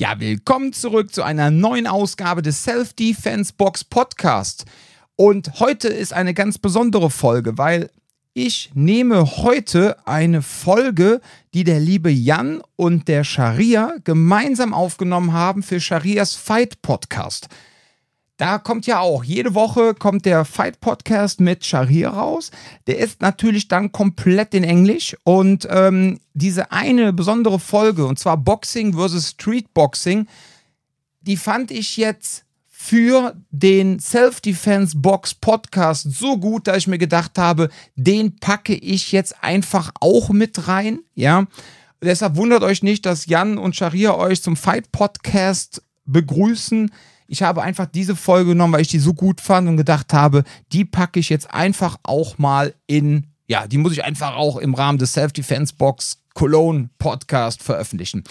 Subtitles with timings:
[0.00, 4.64] Ja, willkommen zurück zu einer neuen Ausgabe des Self-Defense Box Podcast.
[5.14, 7.90] Und heute ist eine ganz besondere Folge, weil
[8.32, 11.20] ich nehme heute eine Folge,
[11.52, 17.48] die der liebe Jan und der Sharia gemeinsam aufgenommen haben für Sharias Fight Podcast.
[18.40, 22.50] Da kommt ja auch, jede Woche kommt der Fight Podcast mit Sharia raus.
[22.86, 25.14] Der ist natürlich dann komplett in Englisch.
[25.24, 30.26] Und ähm, diese eine besondere Folge, und zwar Boxing versus Street Boxing,
[31.20, 37.36] die fand ich jetzt für den Self-Defense Box Podcast so gut, dass ich mir gedacht
[37.36, 41.00] habe, den packe ich jetzt einfach auch mit rein.
[41.14, 41.44] Ja.
[42.02, 46.90] Deshalb wundert euch nicht, dass Jan und Sharia euch zum Fight Podcast begrüßen.
[47.32, 50.42] Ich habe einfach diese Folge genommen, weil ich die so gut fand und gedacht habe,
[50.72, 54.74] die packe ich jetzt einfach auch mal in, ja, die muss ich einfach auch im
[54.74, 58.24] Rahmen des Self-Defense Box Cologne Podcast veröffentlichen.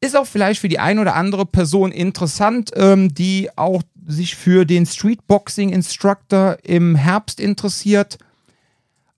[0.00, 4.64] Ist auch vielleicht für die ein oder andere Person interessant, ähm, die auch sich für
[4.64, 8.16] den Streetboxing Instructor im Herbst interessiert.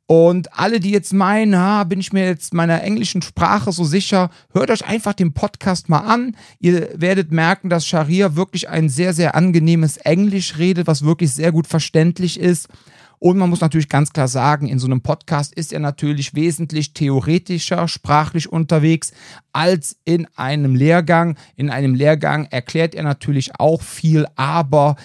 [0.06, 4.30] Und alle, die jetzt meinen, ah, bin ich mir jetzt meiner englischen Sprache so sicher,
[4.52, 6.36] hört euch einfach den Podcast mal an.
[6.58, 11.52] Ihr werdet merken, dass Sharia wirklich ein sehr, sehr angenehmes Englisch redet, was wirklich sehr
[11.52, 12.68] gut verständlich ist.
[13.22, 16.92] Und man muss natürlich ganz klar sagen, in so einem Podcast ist er natürlich wesentlich
[16.92, 19.12] theoretischer, sprachlich unterwegs
[19.52, 21.36] als in einem Lehrgang.
[21.54, 24.96] In einem Lehrgang erklärt er natürlich auch viel, aber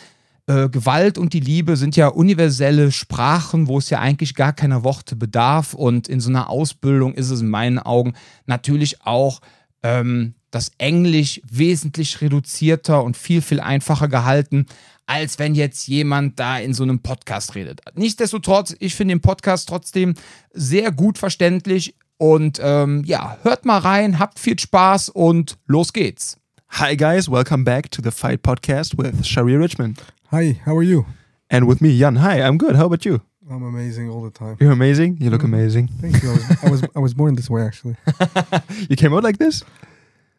[0.48, 4.84] äh, Gewalt und die Liebe sind ja universelle Sprachen, wo es ja eigentlich gar keine
[4.84, 5.73] Worte bedarf.
[5.73, 8.14] Und in so einer Ausbildung ist es in meinen Augen
[8.45, 9.42] natürlich auch
[9.84, 14.66] ähm, das Englisch wesentlich reduzierter und viel, viel einfacher gehalten,
[15.06, 17.82] als wenn jetzt jemand da in so einem Podcast redet.
[17.95, 20.14] Nichtsdestotrotz, ich finde den Podcast trotzdem
[20.54, 21.95] sehr gut verständlich.
[22.17, 26.38] Und ähm, ja, hört mal rein, habt viel Spaß und los geht's.
[26.70, 30.02] Hi guys, welcome back to the Fight Podcast with Sharia Richmond.
[30.31, 31.06] Hi, how are you?
[31.50, 32.17] And with me, Jan.
[32.17, 32.75] Hi, I'm good.
[32.75, 33.22] How about you?
[33.50, 34.58] I'm amazing all the time.
[34.60, 35.17] You're amazing.
[35.21, 35.54] You look Mm.
[35.54, 35.88] amazing.
[36.02, 36.30] Thank you.
[36.30, 37.95] I was, I was I was born this way actually.
[38.89, 39.64] you came out like this?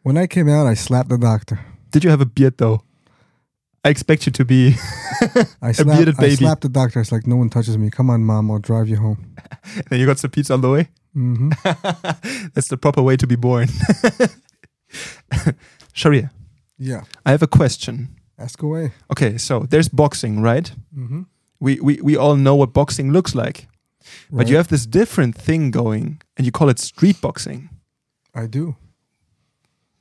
[0.03, 1.59] When I came out, I slapped the doctor.
[1.91, 2.83] Did you have a beard though?
[3.83, 4.75] I expect you to be.
[5.61, 6.99] I bearded slapped, I slapped the doctor.
[7.01, 7.89] It's like no one touches me.
[7.89, 8.51] Come on, mom.
[8.51, 9.33] I'll drive you home.
[9.89, 10.89] then you got some pizza on the way.
[11.13, 11.49] hmm
[12.53, 13.67] That's the proper way to be born.
[15.95, 16.29] Sharir,
[16.77, 17.03] Yeah.
[17.25, 18.09] I have a question.
[18.39, 18.91] Ask away.
[19.11, 20.71] Okay, so there's boxing, right?
[20.93, 21.23] hmm
[21.59, 23.67] We we we all know what boxing looks like,
[24.31, 27.69] but you have this different thing going, and you call it street boxing.
[28.33, 28.75] I do.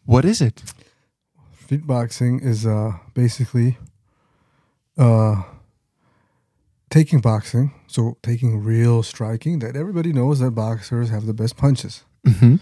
[0.07, 0.63] What is it?
[1.65, 3.77] Street boxing is uh basically
[4.97, 5.43] uh
[6.91, 12.05] taking boxing, so taking real striking that everybody knows that boxers have the best punches.
[12.27, 12.57] Mm-hmm.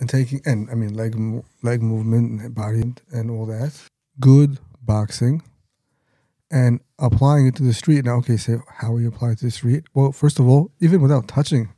[0.00, 1.14] and taking and I mean leg
[1.62, 3.72] leg movement and body and all that.
[4.18, 5.42] Good boxing
[6.50, 8.04] and applying it to the street.
[8.04, 9.84] Now, okay, so how we apply it to the street?
[9.94, 11.70] Well, first of all, even without touching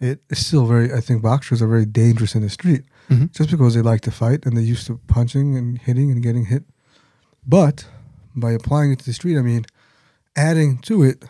[0.00, 0.92] it, it's still very.
[0.92, 3.32] I think boxers are very dangerous in the street Mhm.
[3.32, 6.46] just because they like to fight and they're used to punching and hitting and getting
[6.46, 6.64] hit.
[7.46, 7.86] But
[8.36, 9.64] by applying it to the street, I mean
[10.36, 11.24] adding to it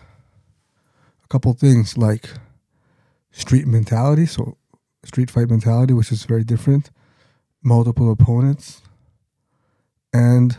[1.25, 2.29] a couple things like
[3.31, 4.27] street mentality.
[4.27, 4.57] So
[5.05, 6.91] street fight mentality, which is very different,
[7.63, 8.83] multiple opponents,
[10.13, 10.59] and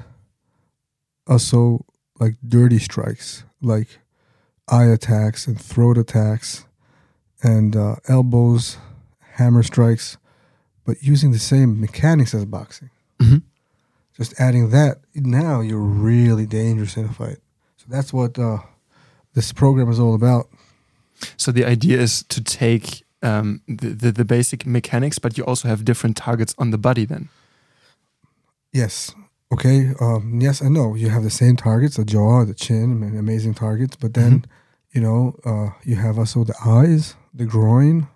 [1.29, 1.85] also
[2.19, 3.99] like dirty strikes, like
[4.67, 6.65] eye attacks and throat attacks,
[7.41, 8.77] and uh, elbows,
[9.35, 10.17] hammer strikes,
[10.85, 12.89] but using the same mechanics as boxing.
[13.19, 13.43] Mhm.
[14.17, 17.37] Just adding that, now you're really dangerous in a fight.
[17.77, 18.59] So that's what uh,
[19.33, 20.49] this program is all about.
[21.37, 25.67] So the idea is to take um, the, the the basic mechanics, but you also
[25.67, 27.05] have different targets on the body.
[27.05, 27.29] Then
[28.73, 29.13] Yes.
[29.51, 29.91] Okay.
[29.99, 30.95] Um, yes and no.
[30.95, 33.95] You have the same targets, the jaw, the chin, amazing targets.
[33.95, 34.45] But then,
[34.93, 38.07] you know, uh, you have also the eyes, the groin,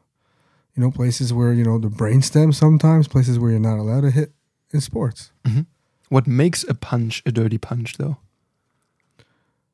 [0.75, 4.11] you know, places where, you know, the brainstem sometimes, places where you're not allowed to
[4.11, 4.31] hit
[4.72, 5.31] in sports.
[6.09, 8.17] what makes a punch a dirty punch, though?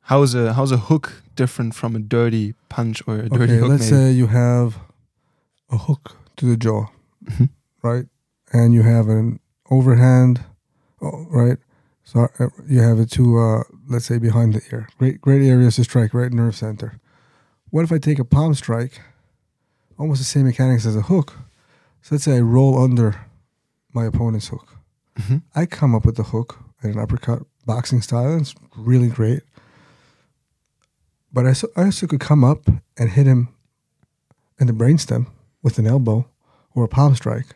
[0.04, 3.58] How's a how's a hook different from a dirty punch or a dirty okay.
[3.60, 3.70] hook?
[3.70, 4.04] let's maybe?
[4.04, 4.78] say you have
[5.70, 6.88] a hook to the jaw,
[7.26, 7.50] Mhm.
[7.84, 8.06] right?
[8.52, 9.40] And you have an
[9.70, 10.42] overhand,
[11.02, 11.58] oh, right?
[12.04, 14.90] So uh, you have it to, uh, let's say, behind the ear.
[14.98, 17.00] Great, great areas to strike, right nerve center.
[17.70, 19.00] What if I take a palm strike,
[19.98, 21.34] almost the same mechanics as a hook?
[22.02, 23.26] So let's say I roll under
[23.94, 24.76] my opponent's hook.
[25.18, 25.44] Mhm.
[25.56, 28.32] I come up with the hook and an uppercut boxing style.
[28.32, 29.44] And it's really great.
[31.32, 32.68] But I, so- I also could come up
[32.98, 33.50] and hit him
[34.60, 35.28] in the brainstem
[35.62, 36.28] with an elbow
[36.74, 37.56] or a palm strike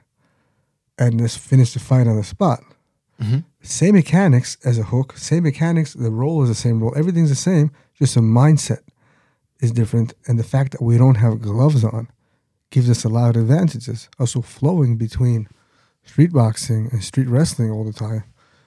[1.00, 2.64] and just finish the fight on the spot.
[3.24, 3.44] Mhm.
[3.62, 7.36] Same mechanics as a hook, same mechanics, the role is the same role, everything's the
[7.36, 8.80] same, just the mindset
[9.62, 10.14] is different.
[10.28, 12.10] And the fact that we don't have gloves on
[12.70, 14.10] gives us a lot of advantages.
[14.20, 15.48] Also, flowing between
[16.04, 18.24] street boxing and street wrestling all the time,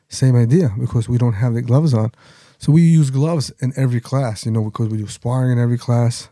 [0.08, 2.12] same idea because we don't have the gloves on.
[2.58, 5.76] So we use gloves in every class, you know, because we do sparring in every
[5.76, 6.30] class.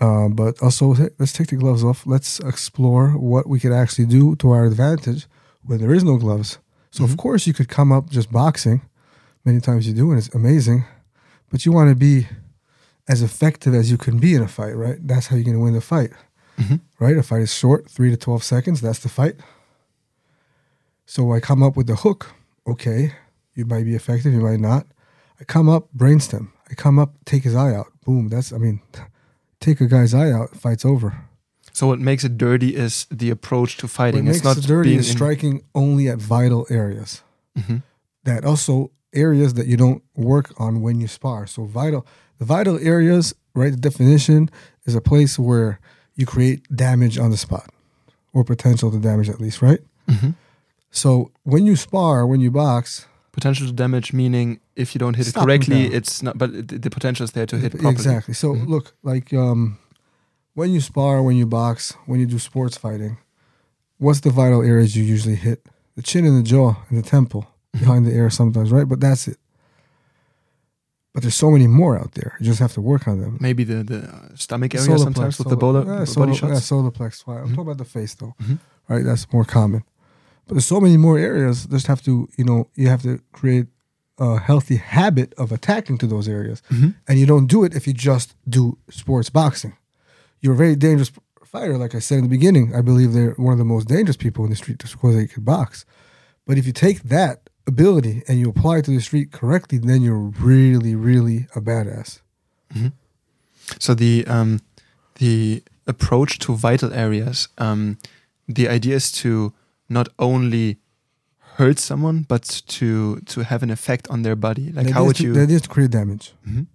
[0.00, 2.06] Uh, but also, let's take the gloves off.
[2.06, 5.26] Let's explore what we could actually do to our advantage
[5.62, 6.58] when there is no gloves.
[6.94, 8.82] So, of course, you could come up just boxing.
[9.44, 10.84] Many times you do, and it's amazing.
[11.50, 12.28] But you want to be
[13.08, 14.98] as effective as you can be in a fight, right?
[15.04, 16.12] That's how you're going to win the fight,
[16.56, 16.80] Mhm.
[17.00, 17.16] right?
[17.18, 18.80] A fight is short, three to 12 seconds.
[18.80, 19.34] That's the fight.
[21.04, 22.32] So I come up with the hook.
[22.66, 23.12] Okay,
[23.56, 24.86] you might be effective, you might not.
[25.40, 26.48] I come up, brainstem.
[26.70, 27.88] I come up, take his eye out.
[28.04, 28.28] Boom.
[28.28, 28.80] That's, I mean,
[29.60, 31.24] take a guy's eye out, fight's over.
[31.74, 34.24] So what makes it dirty is the approach to What fighting.
[34.24, 37.22] makes it's not it dirty being is in- striking only at vital areas.
[37.58, 37.82] Mhm.
[38.24, 41.46] That also areas that you don't work on when you spar.
[41.46, 42.06] So vital,
[42.38, 43.72] the vital areas, right?
[43.72, 44.50] The definition
[44.86, 45.78] is a place where
[46.16, 47.68] you create damage on the spot,
[48.32, 49.80] or potential to damage at least, right?
[50.08, 50.34] Mhm.
[50.90, 55.26] So when you spar, when you box, potential to damage meaning if you don't hit
[55.28, 56.38] it correctly, it's not.
[56.38, 57.92] But the, potential is there to hit properly.
[57.92, 58.34] exactly.
[58.34, 58.68] So Mhm.
[58.68, 59.78] look, like um,
[60.54, 63.18] when you spar, when you box, when you do sports fighting,
[63.98, 65.66] what's the vital areas you usually hit?
[65.96, 67.84] The chin and the jaw and the temple Mm-hmm.
[67.86, 68.88] behind the ear sometimes, right?
[68.88, 69.36] But that's it.
[71.12, 72.36] But there's so many more out there.
[72.38, 73.36] You just have to work on them.
[73.40, 76.34] Maybe the the uh, stomach area solar sometimes plex, with the bolo, yeah, body solar,
[76.34, 76.52] shots.
[76.52, 77.22] Yeah, solar plex.
[77.26, 77.38] Why?
[77.38, 77.56] I'm Mhm.
[77.56, 78.58] talking about the face though, Mhm.
[78.88, 79.04] right?
[79.04, 79.82] That's more common.
[80.46, 81.66] But there's so many more areas.
[81.66, 83.66] Just have to, you know, you have to create
[84.18, 86.94] a healthy habit of attacking to those areas, Mhm.
[87.08, 89.72] and you don't do it if you just do sports boxing.
[90.44, 91.10] You're a very dangerous
[91.42, 92.74] fighter, like I said in the beginning.
[92.74, 95.26] I believe they're one of the most dangerous people in the street just because they
[95.26, 95.86] can box.
[96.46, 100.02] But if you take that ability and you apply it to the street correctly, then
[100.02, 102.20] you're really, really a badass.
[103.78, 104.60] So the um,
[105.14, 107.96] the approach to vital areas, um,
[108.46, 109.54] the idea is to
[109.88, 110.76] not only
[111.56, 114.72] hurt someone, but to to have an effect on their body.
[114.72, 115.32] Like The how would to, you?
[115.32, 116.34] The idea is to create damage.
[116.46, 116.66] Mhm.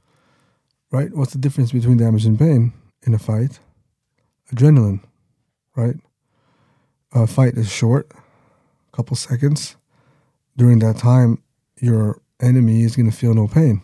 [0.92, 1.12] right?
[1.14, 2.74] What's the difference between damage and pain
[3.06, 3.60] in a fight?
[4.54, 5.02] Adrenaline,
[5.76, 5.96] right?
[7.14, 9.76] A fight is short, a couple seconds.
[10.58, 11.42] During that time,
[11.80, 13.82] your enemy is going to feel no pain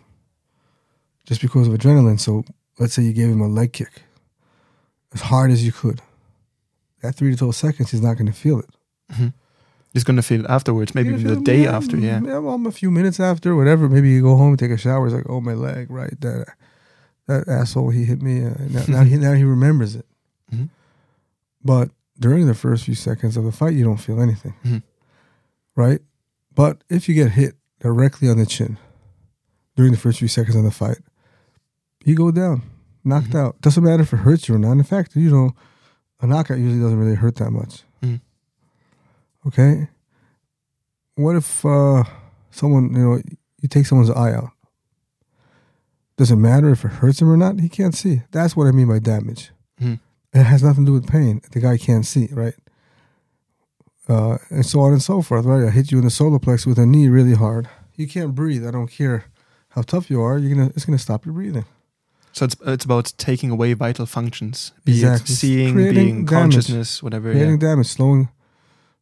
[1.25, 2.19] just because of adrenaline.
[2.19, 2.43] So
[2.79, 4.03] let's say you gave him a leg kick
[5.13, 6.01] as hard as you could.
[7.01, 8.69] That three to 12 seconds, he's not going to feel it.
[9.11, 9.27] Mm-hmm.
[9.95, 11.97] He's gonna feel it afterwards, maybe even the day after.
[11.97, 12.19] Yeah.
[12.21, 13.87] Yeah, well, a few minutes after, whatever.
[13.87, 15.05] Maybe you go home, take a shower.
[15.05, 16.19] It's like, oh, my leg, right?
[16.19, 16.47] That
[17.27, 18.45] that asshole, he hit me.
[18.45, 20.05] Uh, now, now he now he remembers it.
[20.53, 20.69] Mhm.
[21.63, 21.89] But
[22.19, 24.83] during the first few seconds of the fight, you don't feel anything, Mhm.
[25.75, 25.99] right?
[26.53, 28.77] But if you get hit directly on the chin
[29.75, 30.99] during the first few seconds of the fight,
[32.05, 32.61] you go down,
[33.03, 33.39] knocked Mhm.
[33.39, 33.59] out.
[33.61, 34.73] Doesn't matter if it hurts you or not.
[34.73, 35.51] In fact, you know,
[36.21, 37.83] a knockout usually doesn't really hurt that much.
[38.01, 38.21] Mhm.
[39.47, 39.89] Okay.
[41.15, 42.03] What if uh,
[42.51, 43.15] someone, you know,
[43.61, 44.51] you take someone's eye out?
[46.17, 47.59] Does it matter if it hurts him or not?
[47.59, 48.21] He can't see.
[48.31, 49.51] That's what I mean by damage.
[49.81, 49.99] Mhm.
[50.33, 51.41] It has nothing to do with pain.
[51.51, 52.53] The guy can't see, right?
[54.07, 55.65] Uh, and so on and so forth, right?
[55.67, 57.67] I hit you in the solar plex with a knee really hard.
[57.95, 58.65] You can't breathe.
[58.65, 59.25] I don't care
[59.69, 60.37] how tough you are.
[60.37, 60.69] You're gonna.
[60.75, 61.65] It's gonna stop your breathing.
[62.31, 65.33] So it's it's about taking away vital functions, be Exactly.
[65.33, 66.29] it seeing, Creating being damage.
[66.53, 67.31] consciousness, whatever.
[67.31, 67.69] creating Yeah.
[67.69, 68.29] damage, slowing,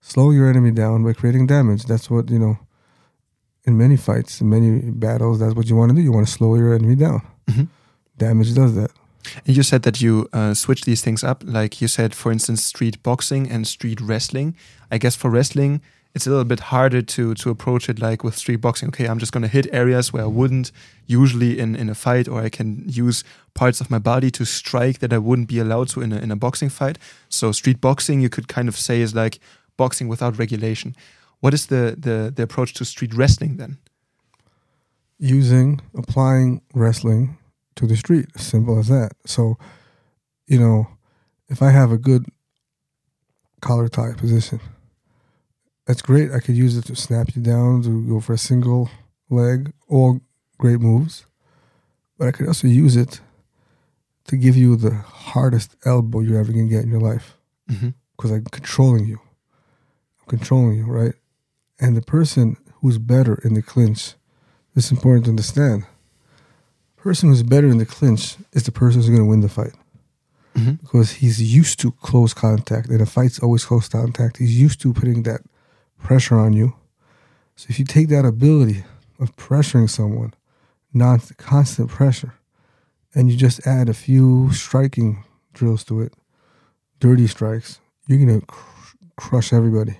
[0.01, 1.83] slowing your enemy down by creating damage.
[1.85, 2.57] That's what you know.
[3.65, 6.01] In many fights, in many battles, that's what you want to do.
[6.01, 7.21] You want to slow your enemy down.
[7.49, 7.67] Mhm.
[8.17, 8.91] Damage does that.
[9.45, 11.43] And you said that you uh, switch these things up.
[11.45, 14.55] Like you said, for instance, street boxing and street wrestling.
[14.91, 15.79] I guess for wrestling,
[16.13, 18.89] it's a little bit harder to to approach it like with street boxing.
[18.89, 20.71] Okay, I'm just going to hit areas where I wouldn't
[21.07, 24.99] usually in, in a fight, or I can use parts of my body to strike
[24.99, 26.97] that I wouldn't be allowed to in a, in a boxing fight.
[27.29, 29.39] So street boxing, you could kind of say is like
[29.77, 30.95] boxing without regulation.
[31.43, 33.77] What is the the, the approach to street wrestling then?
[35.19, 37.37] Using, applying wrestling
[37.75, 38.27] to the street.
[38.37, 39.11] Simple as that.
[39.25, 39.57] So,
[40.47, 40.87] you know,
[41.49, 42.25] if I have a good
[43.61, 44.59] collar tie position,
[45.85, 46.31] that's great.
[46.31, 48.89] I could use it to snap you down, to go for a single
[49.29, 50.21] leg, all
[50.57, 51.25] great moves.
[52.17, 53.19] But I could also use it
[54.27, 54.93] to give you the
[55.33, 57.35] hardest elbow you're ever going to get in your life
[57.69, 57.89] Mm-hmm.
[58.15, 59.19] because I'm controlling you.
[60.19, 61.15] I'm controlling you, right?
[61.79, 64.13] And the person who's better in the clinch,
[64.75, 65.85] is important to understand.
[66.95, 69.73] person who's better in the clinch is the person who's going to win the fight
[70.55, 70.73] Mm-hmm.
[70.73, 74.93] because he's used to close contact and a fight's always close contact he's used to
[74.93, 75.41] putting that
[75.97, 76.75] pressure on you
[77.55, 78.83] So if you take that ability
[79.19, 80.33] of pressuring someone,
[80.93, 82.33] non constant pressure,
[83.15, 86.13] and you just add a few striking drills to it,
[86.99, 89.97] dirty strikes, you're gonna cr- crush everybody.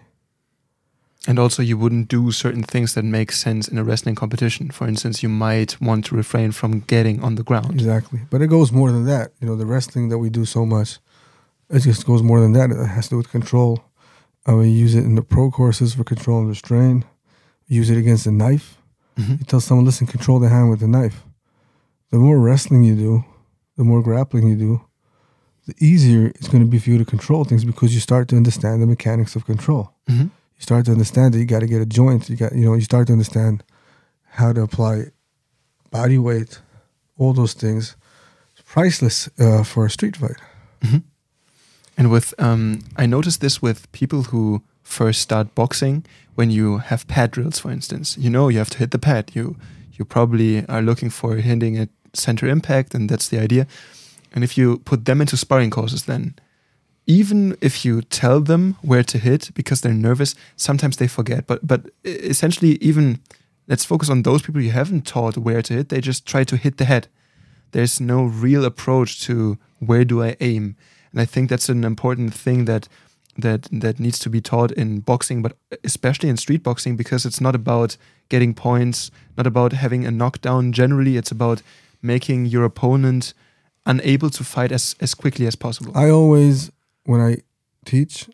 [1.27, 4.72] And also, you wouldn't do certain things that make sense in a wrestling competition.
[4.72, 7.72] For instance, you might want to refrain from getting on the ground.
[7.74, 8.20] Exactly.
[8.30, 9.32] But it goes more than that.
[9.39, 11.00] You know, the wrestling that we do so much,
[11.70, 12.72] it just goes more than that.
[12.72, 13.84] It has to do with control.
[14.46, 17.06] Uh, we use it in the pro courses for control and restrain.
[17.70, 18.77] We use it against a knife.
[19.18, 19.39] Mhm.
[19.39, 21.24] You tell someone, listen, control the hand with the knife.
[22.12, 23.24] The more wrestling you do,
[23.77, 24.82] the more grappling you do,
[25.68, 28.36] the easier it's going to be for you to control things because you start to
[28.36, 29.94] understand the mechanics of control.
[30.10, 30.32] Mhm.
[30.63, 32.29] Start to understand that you got to get a joint.
[32.29, 33.63] You got, you know, you start to understand
[34.39, 34.96] how to apply
[35.91, 36.62] body weight,
[37.17, 37.98] all those things.
[38.53, 40.39] It's priceless uh, for a street fight.
[41.98, 46.05] And with, um, I noticed this with people who first start boxing
[46.36, 48.17] when you have pad drills, for instance.
[48.17, 49.32] You know, you have to hit the pad.
[49.34, 49.58] You
[50.00, 53.67] you probably are looking for hitting at center impact, and that's the idea.
[54.34, 56.36] And if you put them into sparring courses, then
[57.05, 61.48] even if you tell them where to hit because they're nervous, sometimes they forget.
[61.48, 63.19] But but essentially, even
[63.67, 65.89] let's focus on those people you haven't taught where to hit.
[65.89, 67.07] They just try to hit the head.
[67.72, 70.75] There's no real approach to where do I aim,
[71.12, 72.88] and I think that's an important thing that
[73.38, 77.41] that that needs to be taught in boxing, but especially in street boxing because it's
[77.41, 77.98] not about
[78.29, 80.72] getting points, not about having a knockdown.
[80.72, 81.62] Generally, it's about
[82.01, 83.33] making your opponent
[83.86, 85.91] unable to fight as as quickly as possible.
[85.95, 86.72] I always,
[87.05, 87.38] when I
[87.86, 88.29] teach,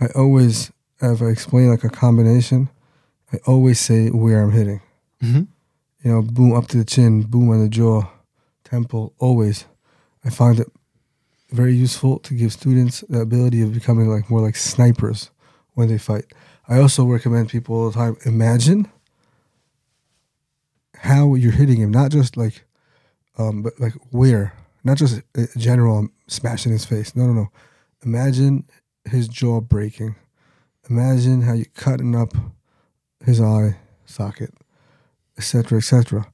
[0.00, 2.68] I always, if I explain like a combination,
[3.32, 4.80] I always say where I'm hitting.
[5.22, 5.48] Mhm.
[6.02, 8.04] You know, boom up to the chin, boom on the jaw,
[8.64, 9.64] temple, always.
[10.24, 10.70] I find it
[11.50, 15.30] very useful to give students the ability of becoming like more like snipers
[15.74, 16.24] when they fight.
[16.68, 18.88] I also recommend people all the time imagine
[20.94, 22.64] how you're hitting him, not just like,
[23.38, 24.52] um, but like where,
[24.82, 27.14] not just a general smashing his face.
[27.14, 27.48] No, no, no.
[28.04, 28.64] Imagine
[29.04, 30.14] his jaw breaking.
[30.88, 32.34] Imagine how you're cutting up
[33.24, 34.52] his eye socket,
[35.38, 36.26] etc., etc.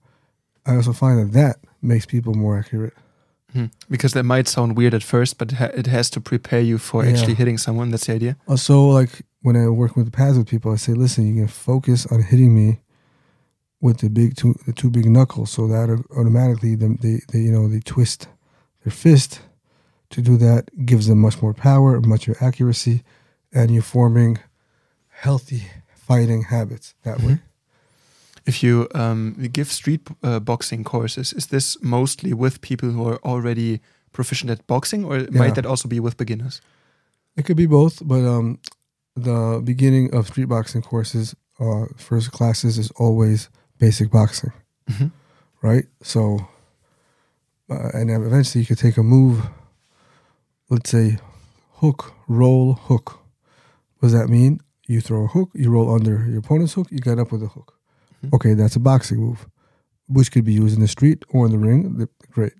[0.66, 2.94] I also find that that makes people more accurate.
[3.54, 3.70] Mhm.
[3.90, 7.04] Because that might sound weird at first, but ha- it has to prepare you for
[7.04, 7.10] Yeah.
[7.10, 7.90] actually hitting someone.
[7.90, 8.36] That's the idea.
[8.46, 11.48] Also, like when I work with the pads with people, I say, listen, you can
[11.48, 12.80] focus on hitting me
[13.80, 17.50] with the big two, the two big knuckles, so that automatically them they, they you
[17.52, 18.28] know they twist
[18.84, 19.40] their fist.
[20.12, 23.02] To do that gives them much more power, much more accuracy,
[23.52, 24.38] and you're forming
[25.08, 25.62] healthy
[25.94, 27.38] fighting habits that way.
[28.44, 33.18] If you um, give street uh, boxing courses, is this mostly with people who are
[33.24, 33.80] already
[34.12, 35.38] proficient at boxing, or Yeah.
[35.38, 36.60] might that also be with beginners?
[37.36, 38.58] It could be both, but um,
[39.16, 44.52] the beginning of street boxing courses, uh, first classes is always basic boxing.
[44.90, 45.10] Mhm.
[45.62, 45.86] right?
[46.02, 46.48] So,
[47.70, 49.46] uh, and eventually you could take a move,
[50.72, 51.18] let's say
[51.74, 53.20] hook, roll, hook.
[53.98, 54.60] What does that mean?
[54.88, 57.48] You throw a hook, you roll under your opponent's hook, you get up with a
[57.48, 57.74] hook.
[58.22, 58.32] Mhm.
[58.32, 59.46] Okay, that's a boxing move,
[60.08, 62.08] which could be used in the street or in the ring.
[62.30, 62.54] Great.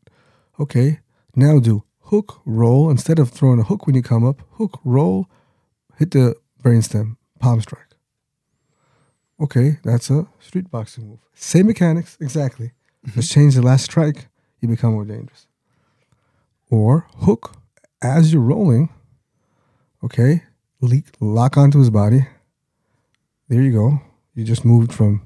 [0.60, 1.00] Okay,
[1.34, 2.90] now do hook, roll.
[2.90, 5.26] Instead of throwing a hook when you come up, hook, roll,
[5.96, 7.96] hit the brainstem, palm strike.
[9.40, 11.20] Okay, that's a street boxing move.
[11.32, 12.72] Same mechanics, exactly.
[13.14, 14.28] Just change the last strike,
[14.60, 15.46] you become more dangerous.
[16.68, 17.56] Or hook
[18.02, 18.88] as you're rolling.
[20.04, 20.42] Okay,
[20.80, 22.26] leak, lock onto his body.
[23.48, 24.00] There you go.
[24.34, 25.22] You just moved from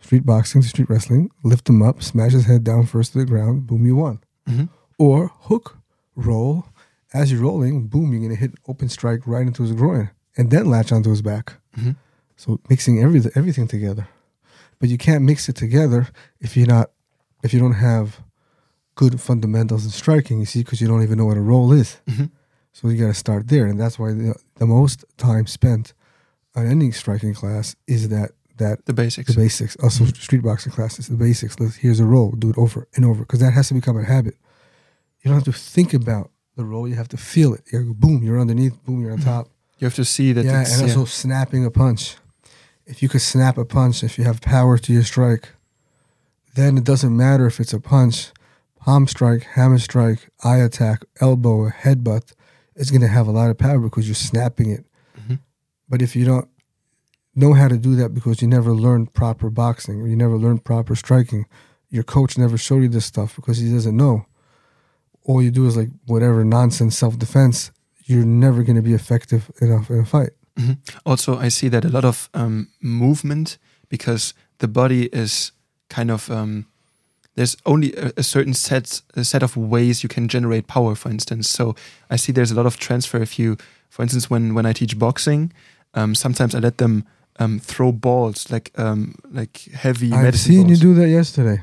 [0.00, 1.30] street boxing to street wrestling.
[1.42, 3.66] Lift him up, smash his head down first to the ground.
[3.66, 4.18] Boom, you won.
[4.48, 4.68] Mhm.
[4.98, 5.78] Or hook,
[6.14, 6.66] roll.
[7.12, 10.66] As you're rolling, boom, you're gonna hit open strike right into his groin, and then
[10.66, 11.54] latch onto his back.
[11.76, 11.96] Mhm.
[12.36, 14.08] So mixing everything everything together,
[14.78, 16.08] but you can't mix it together
[16.40, 16.90] if you're not
[17.42, 18.20] if you don't have
[18.94, 20.40] good fundamentals in striking.
[20.40, 21.98] You see, because you don't even know what a roll is.
[22.08, 22.30] Mhm.
[22.72, 25.92] So you got to start there, and that's why the, the most time spent
[26.54, 29.28] on any striking class is that that The basics.
[29.34, 29.76] the basics.
[29.82, 31.58] Also, street boxing classes, the basics.
[31.58, 34.04] Let's, here's a roll, do it over and over, because that has to become a
[34.04, 34.36] habit.
[35.22, 37.62] You don't have to think about the roll; you have to feel it.
[37.72, 38.76] You go, boom, you're underneath.
[38.84, 39.48] Boom, you're on top.
[39.78, 40.44] You have to see that.
[40.44, 42.16] Yeah, and also snapping a punch.
[42.86, 45.48] If you could snap a punch, if you have power to your strike,
[46.54, 48.30] then it doesn't matter if it's a punch,
[48.80, 52.32] palm strike, hammer strike, eye attack, elbow, headbutt.
[52.76, 54.84] It's going to have a lot of power because you're snapping it.
[55.18, 55.38] Mhm.
[55.88, 56.48] But if you don't
[57.34, 60.64] know how to do that because you never learned proper boxing or you never learned
[60.64, 61.46] proper striking,
[61.90, 64.24] your coach never showed you this stuff because he doesn't know.
[65.24, 67.70] All you do is like whatever nonsense self defense.
[68.04, 70.30] You're never going to be effective enough in a fight.
[71.06, 73.56] Also, I see that a lot of um, movement
[73.88, 75.52] because the body is
[75.88, 76.66] kind of um,
[77.36, 80.94] there's only a, a certain set a set of ways you can generate power.
[80.94, 81.74] For instance, so
[82.10, 83.22] I see there's a lot of transfer.
[83.22, 83.56] If you,
[83.88, 85.52] for instance, when when I teach boxing,
[85.94, 87.04] um, sometimes I let them
[87.38, 90.82] um, throw balls like um, like heavy I've medicine seen balls.
[90.82, 91.62] you do that yesterday.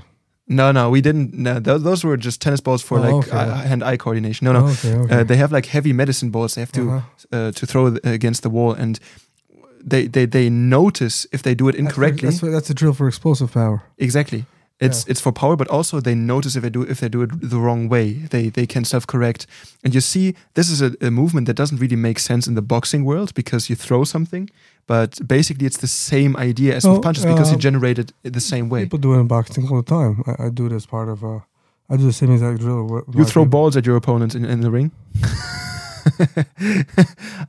[0.49, 1.33] No, no, we didn't.
[1.33, 3.37] No, th- those were just tennis balls for Oh, like okay.
[3.37, 4.45] uh, hand-eye coordination.
[4.45, 5.15] No, no, Okay, okay.
[5.19, 6.53] uh, they have like heavy medicine balls.
[6.55, 7.01] They have to Uh-huh.
[7.37, 8.97] uh, to throw th- against the wall, and
[9.89, 12.29] they they they notice if they do it That's incorrectly.
[12.29, 13.81] That's, what- that's a drill for explosive power.
[13.97, 14.45] exactly,
[14.79, 15.11] it's Yeah.
[15.11, 17.57] it's for power, but also they notice if they do if they do it the
[17.57, 18.27] wrong way.
[18.29, 19.47] They they can self correct,
[19.83, 22.61] and you see this is a, a movement that doesn't really make sense in the
[22.61, 24.49] boxing world because you throw something,
[24.85, 28.11] but basically it's the same idea as Oh, with punches because you uh, generate it
[28.23, 28.83] the same way.
[28.83, 30.23] People do it in boxing all the time.
[30.27, 31.23] I, I do it as part of.
[31.23, 31.39] Uh,
[31.89, 33.01] I do the same exact drill.
[33.15, 33.45] You throw people.
[33.45, 34.91] balls at your opponent in, in the ring.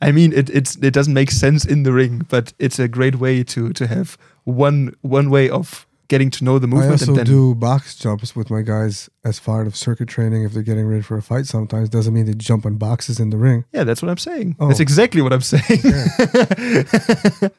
[0.00, 3.16] I mean, it it's it doesn't make sense in the ring, but it's a great
[3.16, 6.88] way to to have one one way of getting to know the movement.
[6.90, 10.42] I also and then do box jumps with my guys as part of circuit training.
[10.44, 13.30] If they're getting ready for a fight, sometimes doesn't mean they jump on boxes in
[13.30, 13.64] the ring.
[13.72, 14.56] yeah, that's what I'm saying.
[14.58, 14.68] Oh.
[14.68, 15.82] That's exactly what I'm saying.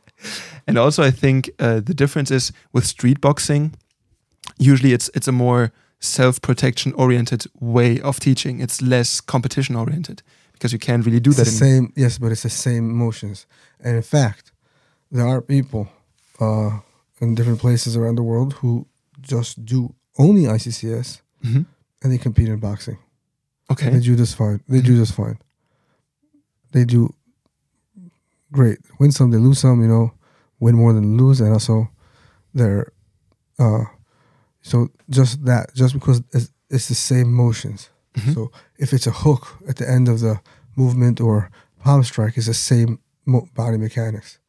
[0.68, 3.74] and also, I think uh, the difference is with street boxing.
[4.58, 8.60] Usually, it's it's a more self protection oriented way of teaching.
[8.62, 10.22] It's less competition oriented
[10.53, 11.46] because you can't really do It's that.
[11.46, 13.46] the same, yes, but it's the same motions.
[13.84, 14.51] And in fact,
[15.12, 15.88] there are people
[16.39, 16.79] uh,
[17.22, 18.86] in different places around the world who
[19.22, 21.66] just do only ICCS Mhm.
[22.02, 22.98] and they compete in boxing.
[23.72, 23.90] Okay.
[23.90, 24.62] They do just fine.
[24.68, 25.38] They do just fine.
[26.72, 27.14] They do
[28.52, 28.80] great.
[29.00, 29.82] Win some, they lose some.
[29.82, 30.14] You know,
[30.60, 31.90] win more than lose, and also
[32.54, 32.92] they're
[33.60, 33.86] uh,
[34.62, 37.90] so just that just because it's, it's the same motions.
[38.16, 38.34] Mhm.
[38.34, 40.40] So if it's a hook at the end of the
[40.76, 41.50] movement or
[41.84, 44.40] palm strike, it's the same mo- body mechanics.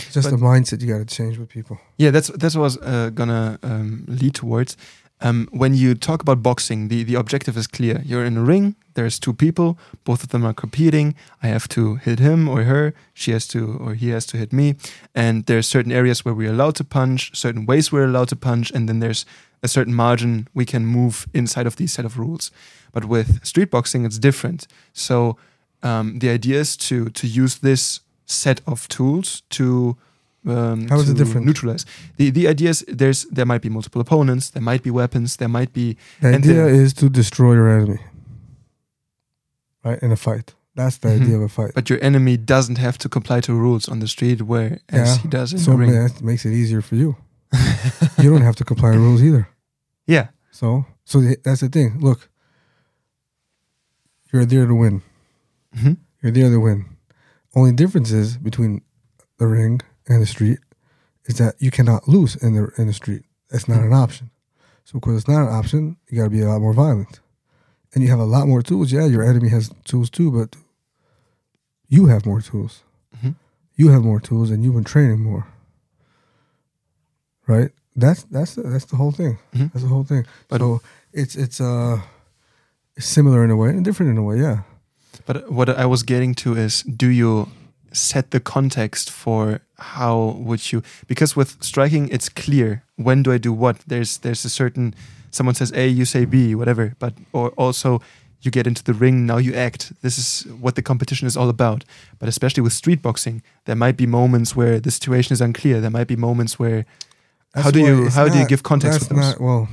[0.00, 0.12] Mhm.
[0.12, 1.78] Just But- the mindset you got to change with people.
[1.98, 4.76] Yeah, that's that's what I was uh, gonna um, lead towards.
[5.22, 8.00] Um, when you talk about boxing, the, the objective is clear.
[8.06, 8.74] You're in a ring.
[8.94, 9.76] There's two people.
[10.04, 11.14] Both of them are competing.
[11.42, 12.92] I have to hit him or her.
[13.12, 14.74] She has to or he has to hit me.
[15.14, 17.30] And there's certain areas where we're allowed to punch.
[17.34, 18.72] Certain ways we're allowed to punch.
[18.74, 19.26] And then there's
[19.62, 22.50] a certain margin we can move inside of these set of rules.
[22.92, 24.66] But with street boxing, it's different.
[24.94, 25.36] So
[25.82, 29.96] um, the idea is to to use this set of tools to
[30.46, 31.46] um, How is it different?
[31.46, 31.84] neutralize.
[32.16, 35.48] The the idea is there's there might be multiple opponents, there might be weapons, there
[35.50, 37.98] might be The And idea is to destroy your enemy,
[39.84, 40.02] right?
[40.02, 41.20] In a fight, that's the Mhm.
[41.22, 41.72] idea of a fight.
[41.74, 45.22] but your enemy doesn't have to comply to rules on the street where as Yeah.
[45.22, 45.90] he does in so the ring.
[45.92, 47.16] that makes it easier for you.
[48.22, 49.46] you don't have to comply to rules either.
[50.06, 50.26] yeah.
[50.52, 51.98] So, so that's the thing.
[52.00, 52.28] Look,
[54.32, 55.02] you're there to win.
[55.76, 55.96] Mhm.
[56.22, 56.84] You're there to win.
[57.54, 58.82] Only difference is between
[59.38, 60.58] the ring and the street
[61.26, 63.22] is that you cannot lose in the in the street.
[63.50, 64.30] It's not an option.
[64.84, 67.20] So because it's not an option, you got to be a lot more violent,
[67.94, 68.92] and you have a lot more tools.
[68.92, 70.56] Yeah, your enemy has tools too, but
[71.88, 72.82] you have more tools.
[73.16, 73.34] Mhm.
[73.76, 75.46] You have more tools, and you've been training more.
[77.46, 77.70] Right.
[77.96, 79.38] That's that's the, that's the whole thing.
[79.52, 79.72] Mhm.
[79.72, 80.24] That's the whole thing.
[80.48, 80.80] But- so
[81.12, 82.00] it's it's uh
[82.96, 84.38] it's similar in a way and different in a way.
[84.38, 84.62] Yeah.
[85.26, 87.48] But what I was getting to is do you
[87.92, 93.38] set the context for how would you because with striking it's clear when do I
[93.38, 94.94] do what there's there's a certain
[95.30, 98.00] someone says A you say B whatever but or also
[98.42, 101.48] you get into the ring now you act this is what the competition is all
[101.48, 101.84] about
[102.20, 105.90] but especially with street boxing there might be moments where the situation is unclear there
[105.90, 106.86] might be moments where
[107.54, 109.68] how do you how do you give context That's for those not well.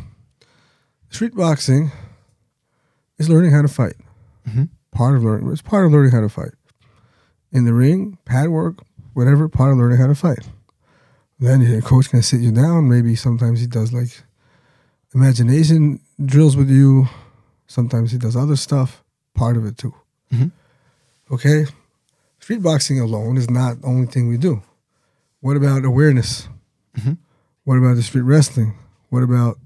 [1.10, 1.92] Street boxing
[3.20, 3.96] is learning how to fight.
[4.50, 4.70] Mhm.
[4.98, 5.52] Part of learning.
[5.52, 6.54] It's part of learning how to fight.
[7.52, 8.78] In the ring, pad work,
[9.14, 9.48] whatever.
[9.48, 10.50] Part of learning how to fight.
[11.40, 12.90] Then your coach can sit you down.
[12.90, 14.24] Maybe sometimes he does like
[15.14, 17.08] imagination drills with you.
[17.68, 19.04] Sometimes he does other stuff.
[19.36, 19.94] Part of it too.
[20.34, 20.52] Mhm.
[21.30, 21.68] Okay.
[22.40, 24.64] Street boxing alone is not the only thing we do.
[25.42, 26.48] What about awareness?
[26.98, 27.18] Mhm.
[27.66, 28.74] What about the street wrestling?
[29.10, 29.60] What about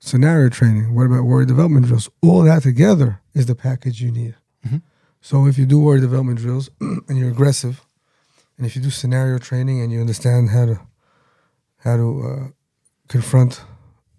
[0.00, 0.94] scenario training?
[0.94, 2.08] What about warrior development drills?
[2.22, 4.34] All that together is the package you need.
[4.66, 4.82] Mhm.
[5.20, 7.84] So if you do warrior development drills and you're aggressive,
[8.56, 10.80] and if you do scenario training and you understand how to
[11.78, 12.48] how to uh,
[13.08, 13.62] confront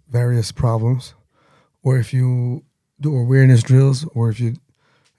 [0.10, 1.13] various problems,
[1.83, 2.63] or if you
[2.99, 4.55] do awareness drills, or if you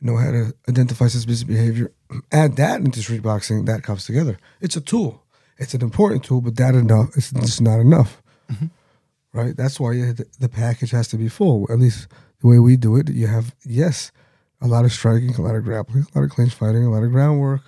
[0.00, 1.90] know how to identify suspicious behavior,
[2.32, 4.38] add that into street boxing, that comes together.
[4.60, 5.22] It's a tool.
[5.58, 7.16] It's an important tool, but that enough.
[7.16, 8.22] It's just not enough,
[9.32, 9.56] right?
[9.56, 9.92] That's why
[10.38, 11.66] the package has to be full.
[11.70, 12.06] At least
[12.40, 14.12] the way we do it, you have yes,
[14.60, 17.02] a lot of striking, a lot of grappling, a lot of clinch fighting, a lot
[17.02, 17.62] of groundwork,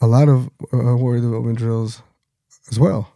[0.00, 2.02] a lot of uh, warrior development drills
[2.70, 3.12] as well.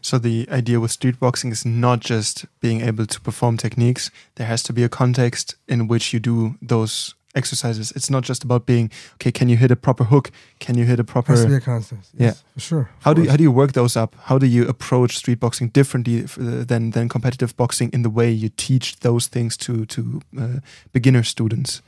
[0.00, 4.10] So the idea with street boxing is not just being able to perform techniques.
[4.34, 7.92] There has to be a context in which you do those exercises.
[7.92, 9.30] It's not just about being okay.
[9.30, 10.30] Can you hit a proper hook?
[10.58, 11.32] Can you hit a proper?
[11.32, 12.00] Has to be a constant.
[12.18, 12.52] Yes, Yeah.
[12.54, 12.90] for sure.
[13.00, 14.16] How do you, how do you work those up?
[14.24, 18.30] How do you approach street boxing differently uh, than than competitive boxing in the way
[18.32, 20.60] you teach those things to to uh,
[20.92, 21.82] beginner students?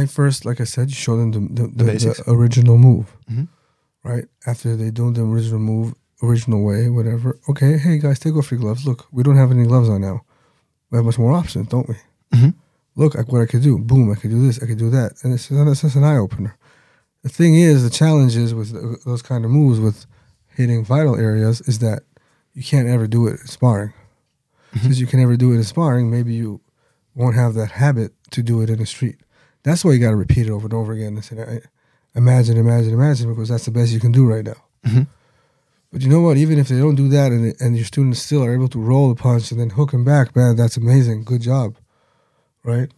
[0.00, 3.48] I first, like I said, you show them the the, The the, original move, Mhm.
[4.10, 4.26] right?
[4.46, 7.28] After they do the original move, original way, whatever.
[7.50, 8.82] Okay, hey guys, take off your gloves.
[8.88, 10.18] Look, we don't have any gloves on now.
[10.90, 11.96] We have much more options, don't we?
[12.34, 12.54] Mhm.
[12.94, 13.78] Look at what I could do.
[13.78, 14.62] Boom, I could do this.
[14.62, 16.56] I could do that, and it's, it's just an eye opener.
[17.22, 18.70] The thing is, the challenge is with
[19.04, 20.06] those kind of moves with
[20.56, 22.00] hitting vital areas is that
[22.54, 23.92] you can't ever do it in sparring.
[24.82, 26.60] Since you can never do it in sparring, maybe you
[27.14, 29.16] won't have that habit to do it in the street.
[29.66, 31.60] That's why you got to repeat it over and over again and say,
[32.14, 34.60] imagine, imagine, imagine, because that's the best you can do right now.
[34.86, 35.08] Mhm.
[35.92, 36.36] But you know what?
[36.36, 39.08] Even if they don't do that and, and your students still are able to roll
[39.08, 41.24] the punch and then hook him back, man, that's amazing.
[41.24, 41.74] Good job.
[42.62, 42.90] Right?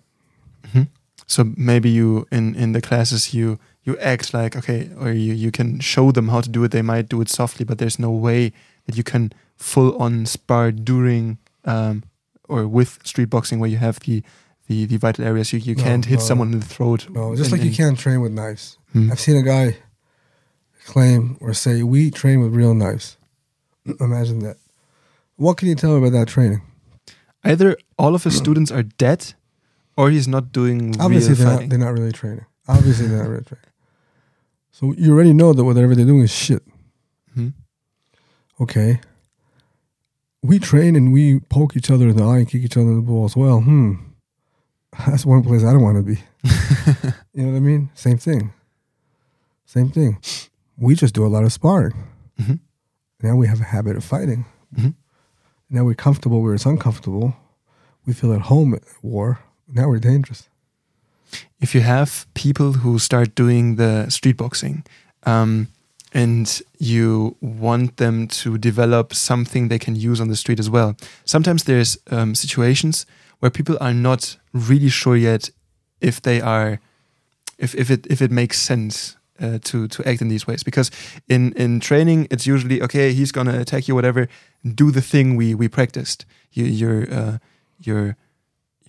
[1.30, 5.50] So maybe you in in the classes you you act like okay, or you you
[5.50, 6.70] can show them how to do it.
[6.70, 8.52] They might do it softly, but there's no way
[8.86, 12.02] that you can full on spar during um,
[12.48, 14.22] or with street boxing where you have the
[14.68, 15.52] the, the vital areas.
[15.52, 16.24] You you No, can't hit no.
[16.24, 17.08] someone in the throat.
[17.10, 18.78] No, just in- like you can't train with knives.
[18.92, 19.10] Hmm.
[19.10, 19.76] I've seen a guy
[20.86, 23.16] claim or say, we train with real knives.
[24.00, 24.56] Imagine that.
[25.36, 26.62] What can you tell me about that training?
[27.44, 29.34] Either all of his students are dead,
[29.96, 32.46] or he's not doing Obviously, real they're not, they're not really training.
[32.68, 33.64] Obviously, they're not really training.
[34.70, 36.62] So you already know that whatever they're doing is shit.
[37.36, 37.52] Mhm.
[38.60, 39.00] Okay.
[40.42, 42.96] We train and we poke each other in the eye and kick each other in
[42.96, 43.36] the balls.
[43.36, 43.94] Well, hmm.
[45.06, 46.18] That's one place I don't want to be.
[47.34, 47.90] You know what I mean?
[47.94, 48.52] Same thing.
[49.64, 50.18] Same thing.
[50.76, 51.94] We just do a lot of sparring.
[52.40, 52.58] Mhm.
[53.22, 54.44] Now we have a habit of fighting.
[54.76, 54.94] Mhm.
[55.70, 57.36] Now we're comfortable where it's uncomfortable.
[58.06, 59.38] We feel at home at war.
[59.68, 60.48] Now we're dangerous.
[61.60, 64.82] if you have people who start doing the street boxing
[65.26, 65.66] um,
[66.14, 70.96] and you want them to develop something they can use on the street as well
[71.24, 73.04] sometimes there's um, situations
[73.40, 75.50] where people are not really sure yet
[76.00, 76.80] if they are
[77.58, 80.90] if, if it if it makes sense uh, to to act in these ways because
[81.28, 84.28] in in training it's usually okay he's gonna attack you whatever
[84.74, 87.38] do the thing we we practiced you you're uh,
[87.78, 88.16] you're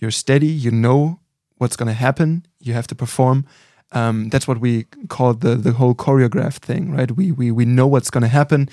[0.00, 1.20] you're steady you know
[1.60, 2.46] what's to happen.
[2.58, 3.46] You have to perform.
[3.92, 7.10] Um, that's what we call the the whole choreographed thing, right?
[7.10, 8.68] We we we know what's to happen.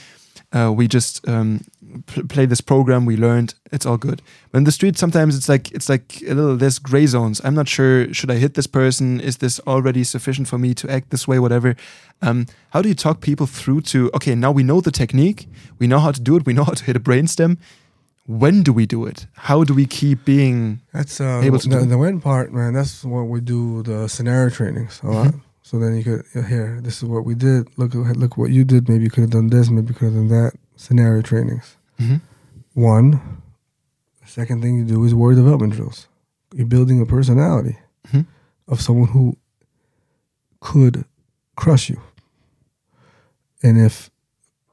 [0.51, 1.61] Uh, we just um,
[2.05, 3.53] pl- play this program we learned.
[3.71, 4.21] It's all good.
[4.51, 7.41] But in the street, sometimes it's like it's like a little there's gray zones.
[7.43, 8.13] I'm not sure.
[8.13, 9.19] Should I hit this person?
[9.19, 11.39] Is this already sufficient for me to act this way?
[11.39, 11.75] Whatever.
[12.21, 14.35] Um, how do you talk people through to okay?
[14.35, 15.47] Now we know the technique.
[15.79, 16.45] We know how to do it.
[16.45, 17.57] We know how to hit a brainstem.
[18.25, 19.25] When do we do it?
[19.33, 22.73] How do we keep being That's uh, Able to the, do- the when part, man.
[22.73, 25.33] That's what we do the scenario trainings a lot.
[25.67, 26.79] So then you could here.
[26.81, 27.77] This is what we did.
[27.77, 28.87] Look, look what you did.
[28.87, 29.69] Maybe you could have done this.
[29.69, 30.53] Maybe you could have done that.
[30.77, 31.75] Scenario trainings.
[31.99, 32.21] Mhm.
[32.73, 33.19] One.
[34.21, 36.07] The second thing you do is warrior development drills.
[36.53, 38.27] You're building a personality Mhm.
[38.69, 39.35] of someone who
[40.61, 41.03] could
[41.57, 41.99] crush you.
[43.61, 44.09] And if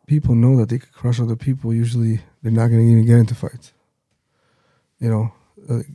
[0.06, 3.18] people know that they could crush other people, usually they're not going to even get
[3.18, 3.72] into fights.
[5.00, 5.32] You know,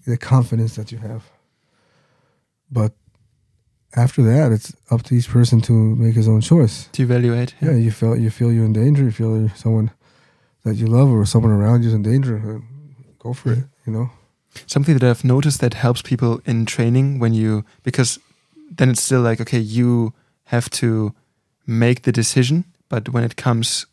[0.06, 1.24] the confidence that you have.
[2.70, 2.94] But
[3.96, 6.88] after that, it's up to each person to make his own choice.
[6.92, 7.56] to evaluate?
[7.62, 9.04] Yeah, you feel you feel you're in danger.
[9.04, 9.92] You feel you're someone
[10.64, 12.62] that you love or someone around you is in danger.
[13.20, 13.64] Go for it.
[13.86, 14.10] You know.
[14.68, 18.20] something that I've noticed that helps people in training when you because
[18.78, 20.14] then it's still like okay you
[20.46, 21.14] have to
[21.66, 23.86] make the decision but when it comes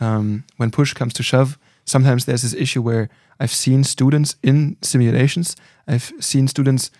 [0.00, 3.08] um, when push comes to shove sometimes there's this issue where
[3.40, 6.90] I've seen students in simulations I've seen students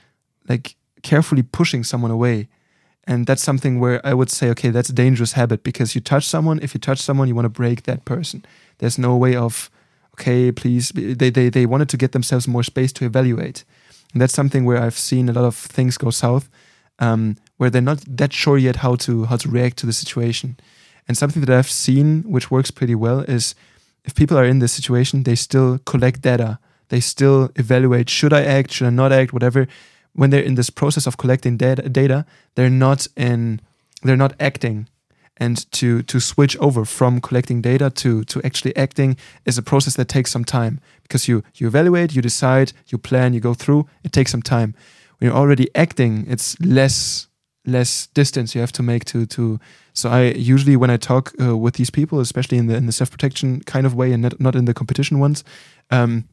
[0.49, 2.49] like carefully pushing someone away
[3.05, 6.27] and that's something where I would say okay that's a dangerous habit because you touch
[6.27, 8.45] someone if you touch someone you want to break that person
[8.79, 9.71] there's no way of
[10.21, 10.91] okay, please.
[10.91, 13.65] They, they, they wanted to get themselves more space to evaluate.
[14.13, 16.49] And that's something where I've seen a lot of things go south,
[16.99, 20.59] um, where they're not that sure yet how to how to react to the situation.
[21.07, 23.55] And something that I've seen, which works pretty well, is
[24.05, 26.59] if people are in this situation, they still collect data.
[26.89, 28.73] They still evaluate: should I act?
[28.73, 29.33] Should I not act?
[29.33, 29.69] Whatever.
[30.15, 33.61] When they're in this process of collecting data, data they're not in,
[34.03, 34.89] they're not acting.
[35.37, 39.97] And to to switch over from collecting data to to actually acting is a process
[39.97, 40.81] that takes some time.
[41.03, 44.75] Because you you evaluate you decide you plan you go through it takes some time.
[45.19, 47.29] When you're already acting it's less
[47.65, 49.59] less distance you have to make to to
[49.93, 52.93] So I usually, when I talk uh, with these people, especially in the in the
[52.93, 55.45] self protection kind of way, and not, not in the competition ones,
[55.91, 56.29] um,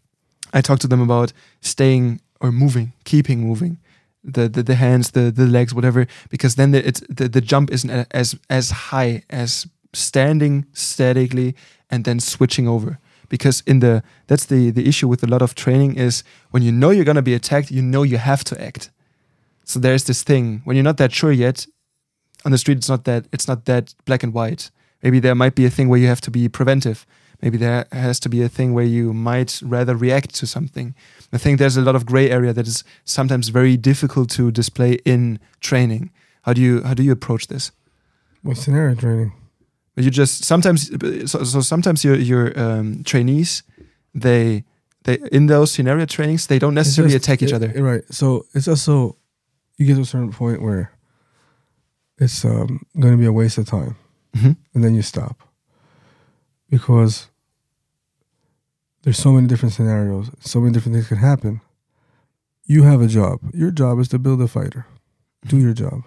[0.54, 3.80] I talk to them about staying or moving, keeping moving,
[4.24, 7.72] the the, the hands, the the legs, whatever, because then the, it's the, the jump
[7.72, 11.56] isn't as as high as standing statically
[11.90, 13.00] and then switching over.
[13.30, 16.72] Because in the that's the the issue with a lot of training is when you
[16.72, 18.90] know you're gonna be attacked, you know you have to act.
[19.64, 21.68] So there's this thing when you're not that sure yet.
[22.46, 24.72] On the street, it's not that it's not that black and white.
[25.04, 27.06] Maybe there might be a thing where you have to be preventive.
[27.42, 30.96] Maybe there has to be a thing where you might rather react to something.
[31.32, 34.94] I think there's a lot of gray area that is sometimes very difficult to display
[35.06, 36.10] in training.
[36.42, 37.72] How do you how do you approach this?
[38.44, 39.32] What scenario training?
[39.96, 40.90] You just sometimes
[41.32, 43.64] so, so sometimes your your um, trainees
[44.16, 44.64] they
[45.04, 47.84] they in those scenario trainings they don't necessarily just- attack each it- other.
[47.84, 48.04] right.
[48.10, 49.16] So it's also
[49.78, 50.92] you get to a certain point where
[52.20, 53.96] it's um, going to be a waste of time,
[54.36, 54.56] Mhm.
[54.74, 55.36] and then you stop
[56.70, 57.28] because
[59.04, 61.62] there's so many different scenarios, so many different things can happen.
[62.66, 63.40] You have a job.
[63.54, 64.86] Your job is to build a fighter.
[65.46, 66.04] Do your job.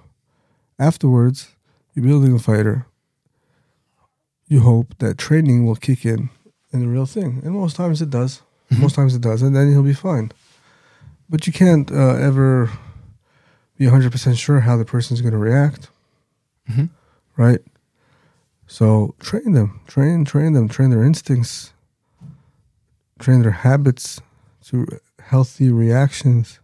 [0.79, 1.57] Afterwards,
[1.95, 2.87] you're building a fighter.
[4.49, 6.29] You hope that training will kick in
[6.73, 8.43] in the real thing, and most times it does.
[8.71, 8.81] Mhm.
[8.81, 10.31] Most times it does, and then he'll be fine.
[11.29, 12.71] But you can't uh, ever
[13.79, 15.89] be 100% sure how the person's going to react,
[16.69, 16.91] Mhm.
[17.37, 17.61] right?
[18.71, 21.73] So train them, train, train them, train their instincts,
[23.19, 24.21] train their habits
[24.67, 24.87] to
[25.21, 26.61] healthy reactions,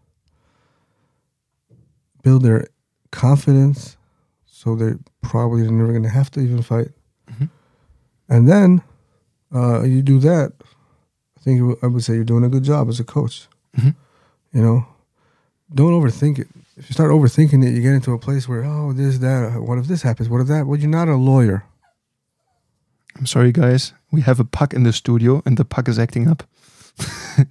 [2.22, 2.68] build their
[3.10, 3.96] confidence
[4.46, 6.92] so they're probably never going to have to even fight.
[7.28, 7.50] Mhm.
[8.28, 8.82] And then
[9.52, 10.52] uh, you do that,
[11.36, 13.48] I think I would say you're doing a good job as a coach.
[13.76, 13.96] Mhm.
[14.52, 14.86] You know,
[15.74, 16.46] don't overthink it.
[16.76, 19.78] If you start overthinking it, you get into a place where, oh, this, that, what
[19.78, 20.28] if this happens?
[20.28, 20.68] What if that?
[20.68, 21.64] Well, you're not a lawyer.
[23.18, 23.92] I'm sorry, guys.
[24.10, 26.42] We have a puck in the studio, and the puck is acting up.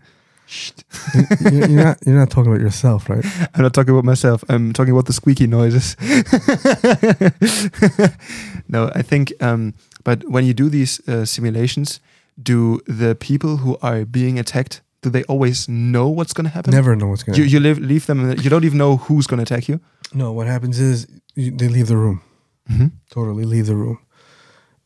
[1.42, 1.98] You're, you're not.
[2.06, 3.26] You're not talking about yourself, right?
[3.56, 4.44] I'm not talking about myself.
[4.48, 5.98] I'm talking about the squeaky noises.
[8.70, 9.34] no, I think.
[9.42, 9.74] Um,
[10.04, 12.00] but when you do these uh, simulations,
[12.42, 16.72] do the people who are being attacked do they always know what's going to happen?
[16.72, 18.32] Never know what's going to You you leave, leave them.
[18.42, 19.80] You don't even know who's going to attack you.
[20.14, 22.24] No, what happens is you, they leave the room.
[22.72, 22.88] Mm-hmm.
[23.12, 24.00] Totally leave the room.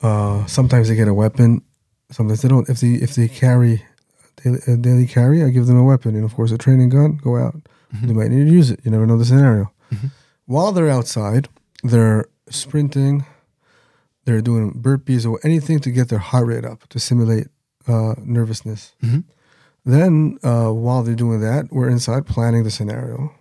[0.02, 1.62] Uh, sometimes they get a weapon.
[2.12, 2.68] Sometimes they don't.
[2.70, 3.84] If they if they carry
[4.44, 6.16] daily, a daily carry, I give them a weapon.
[6.16, 7.18] And of course, a training gun.
[7.22, 7.56] Go out.
[8.04, 8.80] They might need to use it.
[8.84, 9.72] You never know the scenario.
[9.92, 10.12] Mhm.
[10.46, 11.50] While they're outside,
[11.84, 13.26] they're sprinting.
[14.26, 17.48] They're doing burpees or anything to get their heart rate up to simulate
[17.88, 18.94] uh, nervousness.
[19.04, 19.24] Mhm.
[19.86, 23.32] Then, uh, while they're doing that, we're inside planning the scenario,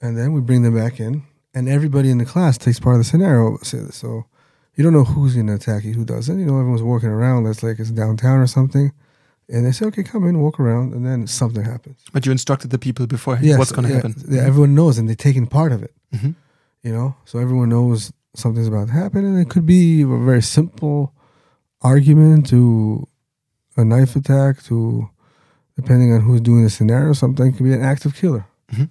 [0.00, 1.22] and then we bring them back in,
[1.54, 3.58] and everybody in the class takes part of the scenario.
[3.62, 4.24] So
[4.76, 6.38] you don't know who's going to attack you, who doesn't.
[6.38, 7.44] You know, everyone's walking around.
[7.44, 8.92] That's like it's downtown or something,
[9.48, 11.98] and they say, "Okay, come in, walk around," and then something happens.
[12.12, 14.14] But you instructed the people beforehand Yes, what's going to yeah, happen.
[14.28, 15.94] Yeah, everyone knows, and they're taking part of it.
[16.14, 16.34] Mhm.
[16.82, 20.42] You know, so everyone knows something's about to happen, and it could be a very
[20.42, 21.12] simple
[21.82, 23.06] argument to
[23.76, 25.08] a knife attack to,
[25.76, 28.46] depending on who's doing the scenario, something could be an active killer.
[28.72, 28.88] Mhm.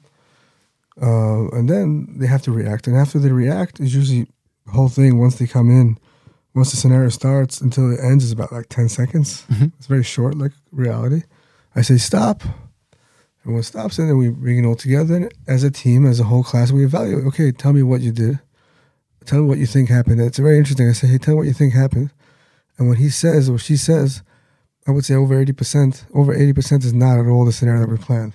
[1.02, 4.28] Uh, and then they have to react, and after they react, is usually
[4.70, 5.18] the whole thing.
[5.20, 5.98] Once they come in,
[6.54, 9.44] once the scenario starts until it ends is about like ten seconds.
[9.50, 9.72] Mhm.
[9.78, 11.24] It's very short, like reality.
[11.76, 12.44] I say stop.
[13.44, 16.26] Everyone stops, and then we bring it all together and as a team, as a
[16.26, 16.72] whole class.
[16.72, 17.26] We evaluate.
[17.28, 18.40] Okay, tell me what you did.
[19.26, 20.20] Tell me what you think happened.
[20.22, 20.90] It's very interesting.
[20.90, 22.12] I say, hey, tell me what you think happened.
[22.78, 24.24] And when he says or she says,
[24.88, 26.06] I would say over eighty percent.
[26.14, 28.34] Over eighty percent is not at all the scenario that we planned.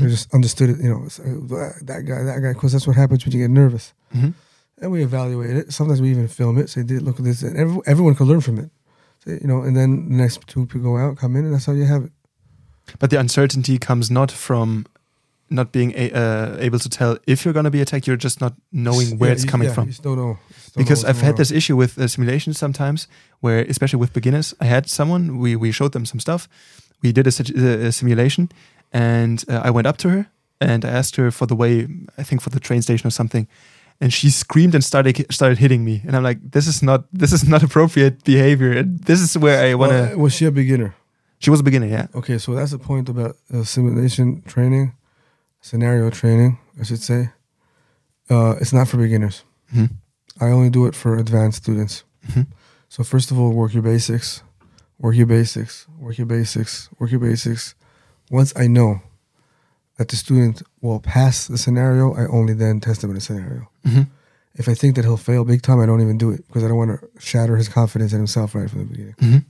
[0.00, 0.78] We just understood it.
[0.78, 2.52] You know, uh, that guy, that guy.
[2.54, 3.92] Because that's what happens when you get nervous.
[4.14, 4.32] Mhm.
[4.80, 5.72] And we evaluate it.
[5.72, 6.68] Sometimes we even film it.
[6.70, 8.70] Say, "Did look at this?" And every, everyone can learn from it.
[9.26, 11.72] You know, and then the next two people go out, come in, and that's how
[11.72, 12.12] you have it.
[12.98, 14.86] But the uncertainty comes not from
[15.48, 18.06] not being a, uh, able to tell if you're going to be attacked.
[18.06, 19.86] You're just not knowing where Yeah, it's coming yeah, from.
[19.86, 20.32] You still know.
[20.32, 20.38] Know
[20.76, 23.06] because what's I've had this issue with uh, simulations sometimes,
[23.40, 26.48] where especially with beginners, I had someone we we showed them some stuff,
[27.02, 28.50] we did a, uh, a simulation,
[28.92, 30.26] and uh, I went up to her
[30.60, 33.48] and I asked her for the way I think for the train station or something,
[34.02, 37.32] and she screamed and started started hitting me, and I'm like, this is not this
[37.32, 38.82] is not appropriate behavior.
[38.82, 39.98] This is where I want to.
[39.98, 40.90] Well, was she a beginner?
[41.38, 42.06] she was a beginner, yeah.
[42.14, 44.92] Okay, so that's the point about uh, simulation training,
[45.60, 47.30] scenario training, I should say.
[48.30, 49.44] Uh, it's not for beginners.
[49.74, 49.90] Mhm.
[50.40, 52.04] I only do it for advanced students.
[52.28, 52.46] Mhm.
[52.88, 54.42] So first of all, work your basics,
[54.98, 57.74] work your basics, work your basics, work your basics.
[58.30, 59.00] Once I know
[59.98, 63.68] that the student will pass the scenario, I only then test them in a scenario.
[63.84, 64.06] Mhm.
[64.54, 66.68] if I think that he'll fail big time, I don't even do it because I
[66.68, 69.14] don't want to shatter his confidence in himself right from the beginning.
[69.18, 69.44] Mhm.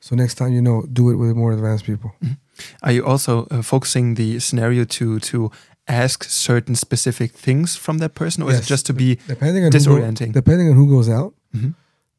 [0.00, 2.10] So next time, you know, do it with more advanced people.
[2.82, 5.50] Are you also uh, focusing the scenario to to
[5.86, 9.70] ask certain specific things from that person, or is it just to be Depending on
[9.72, 10.32] Who disorienting?
[10.32, 11.74] go, depending on who goes out, Mhm.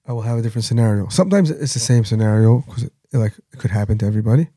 [0.07, 1.07] I will have a different scenario.
[1.09, 4.47] Sometimes it's the same scenario because it, like it could happen to everybody,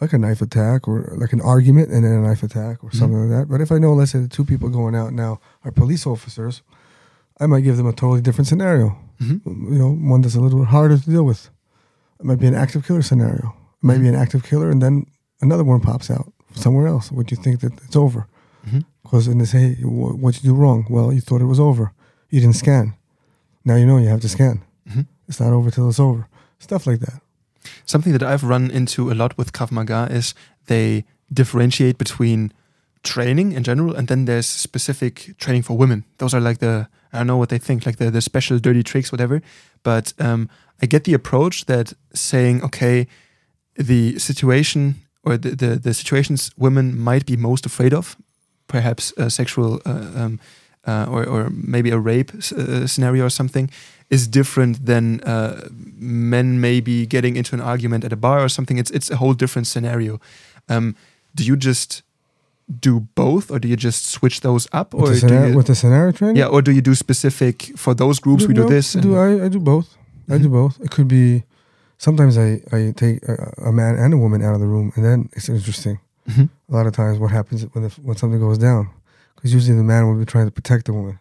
[0.00, 3.18] like a knife attack or like an argument and then a knife attack or something
[3.28, 3.48] like that.
[3.50, 6.62] But if I know, let's say the two people going out now are police officers,
[7.38, 8.96] I might give them a totally different scenario.
[9.20, 9.40] Mhm.
[9.46, 11.50] You know, one that's a little bit harder to deal with.
[12.18, 13.54] It might be an active killer scenario.
[13.82, 15.06] It might be an active killer, and then
[15.40, 17.10] another one pops out somewhere else.
[17.12, 18.26] Would you think that it's over?
[18.66, 18.84] Mhm.
[19.02, 20.86] Because in this, hey, what'd you do wrong?
[20.90, 21.92] Well, you thought it was over.
[22.30, 22.94] You didn't scan.
[23.64, 24.62] Now you know you have to scan.
[24.88, 25.06] Mhm.
[25.28, 26.26] It's not over till it's over.
[26.58, 27.20] Stuff like that.
[27.84, 30.34] Something that I've run into a lot with Krav Maga is
[30.66, 32.52] they differentiate between
[33.02, 36.04] training in general and then there's specific training for women.
[36.18, 38.82] Those are like the I don't know what they think, like the the special dirty
[38.82, 39.42] tricks, whatever.
[39.82, 40.48] But um,
[40.82, 43.06] I get the approach that saying, okay,
[43.74, 48.16] the situation or the, the, the situations women might be most afraid of,
[48.68, 50.40] perhaps sexual uh, um,
[50.86, 53.70] uh, or, or maybe a rape uh, scenario or something,
[54.10, 55.68] is different than uh,
[55.98, 58.78] men maybe getting into an argument at a bar or something.
[58.78, 60.18] It's it's a whole different scenario.
[60.68, 60.94] Um,
[61.34, 62.02] do you just
[62.80, 65.56] do both, or do you just switch those up, With, or the, do scenario, you,
[65.56, 66.36] with the scenario training?
[66.36, 68.46] yeah, or do you do specific for those groups?
[68.46, 68.94] We do this.
[68.96, 69.96] I do, I, I do both.
[70.28, 70.52] I do Mhm.
[70.52, 70.80] both.
[70.80, 71.42] It could be
[71.98, 73.34] sometimes I, I take a,
[73.66, 75.98] a man and a woman out of the room, and then it's interesting.
[76.28, 76.48] Mhm.
[76.68, 78.88] A lot of times, what happens when the, when something goes down?
[79.34, 81.18] Because usually the man would be trying to protect the woman,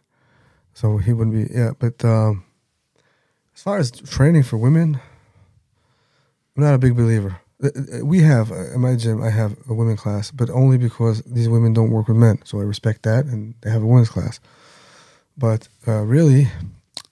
[0.73, 1.51] so he wouldn't be.
[1.53, 2.43] Yeah, but um,
[3.59, 5.01] as far as training for women,
[6.55, 7.41] I'm not a big believer.
[7.61, 10.77] Uh, uh, We have uh, in my gym, I have a women class, but only
[10.77, 13.85] because these women don't work with men, so I respect that, and they have a
[13.85, 14.39] women's class.
[15.37, 16.47] But uh, really,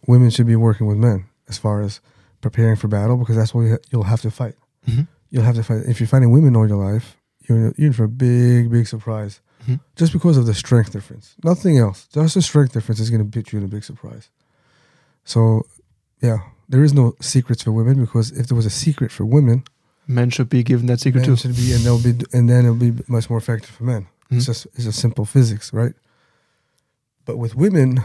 [0.07, 1.99] women should be working with men as far as
[2.39, 4.55] preparing for battle because that's what you ha- you'll have to fight.
[4.87, 5.05] Mhm.
[5.29, 5.81] You'll have to fight.
[5.85, 7.17] If you're fighting women all your life,
[7.49, 9.81] you're, you're in for a big, big surprise Mhm.
[9.97, 11.35] just because of the strength difference.
[11.43, 12.07] Nothing else.
[12.13, 14.29] Just the strength difference is going to put you in a big surprise.
[15.25, 15.65] So,
[16.21, 16.37] yeah,
[16.69, 19.63] there is no secrets for women because if there was a secret for women,
[20.09, 21.35] Men should be given that secret men too.
[21.35, 24.07] should be, and they'll be, and then it'll be much more effective for men.
[24.31, 24.37] Mhm.
[24.37, 25.93] It's just it's just simple physics, right?
[27.25, 27.99] But with women,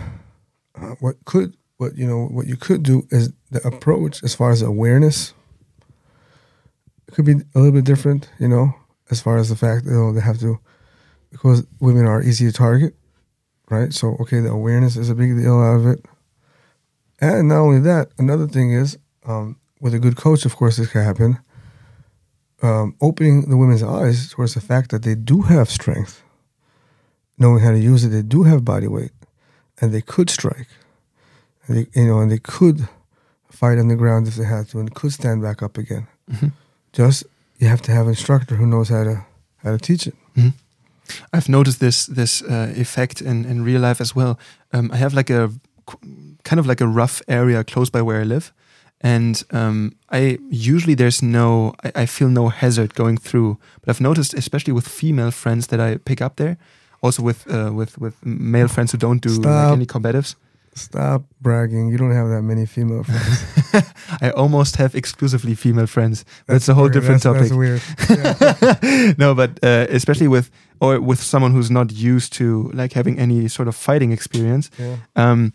[0.74, 4.50] uh, what could what you know what you could do is the approach as far
[4.50, 5.32] as awareness.
[7.08, 8.74] It could be a little bit different, you know,
[9.10, 10.58] as far as the fact you know they have to
[11.30, 12.94] because women are easy to target,
[13.70, 13.92] right?
[13.92, 16.04] So okay, the awareness is a big deal out of it,
[17.22, 20.90] and not only that, another thing is um, with a good coach, of course, this
[20.92, 21.38] can happen.
[22.62, 26.22] Um, opening the women's eyes towards the fact that they do have strength,
[27.36, 29.10] knowing how to use it, they do have body weight,
[29.80, 30.68] and they could strike,
[31.66, 32.88] and they, you know, and they could
[33.50, 36.06] fight on the ground if they had to, and could stand back up again.
[36.30, 36.52] Mhm.
[36.92, 37.24] Just
[37.58, 39.24] you have to have an instructor who knows how to
[39.64, 40.14] how to teach it.
[41.32, 44.38] I've noticed this this uh, effect in, in real life as well.
[44.72, 45.50] Um, I have like a
[46.44, 48.52] kind of like a rough area close by where I live,
[49.00, 53.58] and um, I usually there's no I, I feel no hazard going through.
[53.80, 56.56] But I've noticed, especially with female friends that I pick up there,
[57.02, 60.36] also with uh, with with male friends who don't do like any combatives.
[60.74, 61.90] Stop bragging.
[61.90, 63.84] You don't have that many female friends.
[64.22, 66.24] I almost have exclusively female friends.
[66.46, 66.94] That's, a whole weird.
[66.94, 67.82] different That's- topic.
[67.98, 68.82] That's weird.
[68.82, 69.12] Yeah.
[69.18, 73.48] no, but uh, especially with or with someone who's not used to like having any
[73.48, 74.96] sort of fighting experience, yeah.
[75.14, 75.52] um,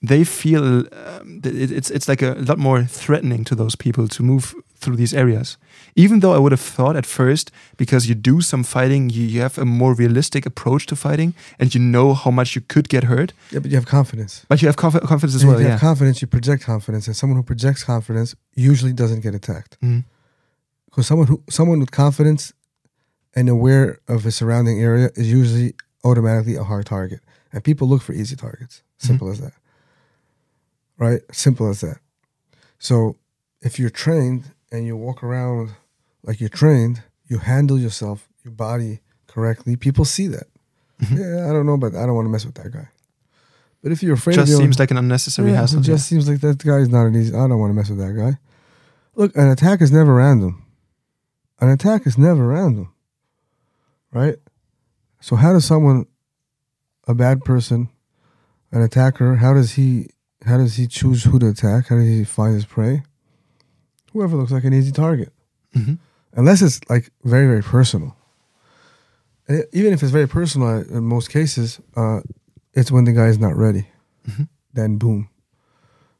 [0.00, 4.22] they feel um, it, it's it's like a lot more threatening to those people to
[4.22, 5.56] move through these areas.
[5.96, 9.40] Even though I would have thought at first, because you do some fighting, you, you
[9.42, 13.04] have a more realistic approach to fighting, and you know how much you could get
[13.04, 14.44] hurt, Yeah, but you have confidence.
[14.48, 15.58] but you have conf- confidence as And well.
[15.58, 15.72] if you Yeah.
[15.78, 19.76] have confidence, you project confidence, and someone who projects confidence usually doesn't get attacked.
[20.86, 22.52] Because someone who someone with confidence
[23.34, 27.20] and aware of his surrounding area is usually automatically a hard target,
[27.52, 28.82] and people look for easy targets.
[28.98, 29.52] Simple as that.
[30.98, 31.20] Right?
[31.32, 31.98] Simple as that.
[32.78, 33.16] So
[33.60, 35.70] if you're trained and you walk around
[36.22, 39.76] like you're trained, you handle yourself, your body correctly.
[39.76, 40.46] People see that.
[41.00, 41.18] Mhm.
[41.18, 42.88] Yeah, I don't know, but I don't want to mess with that guy.
[43.82, 45.78] But if you're afraid Just of your own- seems like an unnecessary yeah, hassle.
[45.78, 47.32] It just seems like that guy is not an easy.
[47.32, 48.38] I don't want to mess with that guy.
[49.14, 50.64] Look, an attack is never random.
[51.60, 52.92] An attack is never random,
[54.12, 54.36] right?
[55.20, 56.06] So how does someone,
[57.08, 57.88] a bad person,
[58.70, 60.08] an attacker, how does he,
[60.48, 61.88] how does he choose who to attack?
[61.88, 63.02] How does he find his prey?
[64.12, 65.32] Whoever looks like an easy target.
[65.76, 65.98] Mhm.
[66.32, 68.16] unless it's like very very personal.
[69.48, 72.20] And even if it's very personal, in most cases, uh,
[72.74, 73.84] it's when the guy is not ready.
[74.26, 74.48] Mhm.
[74.74, 75.28] then boom,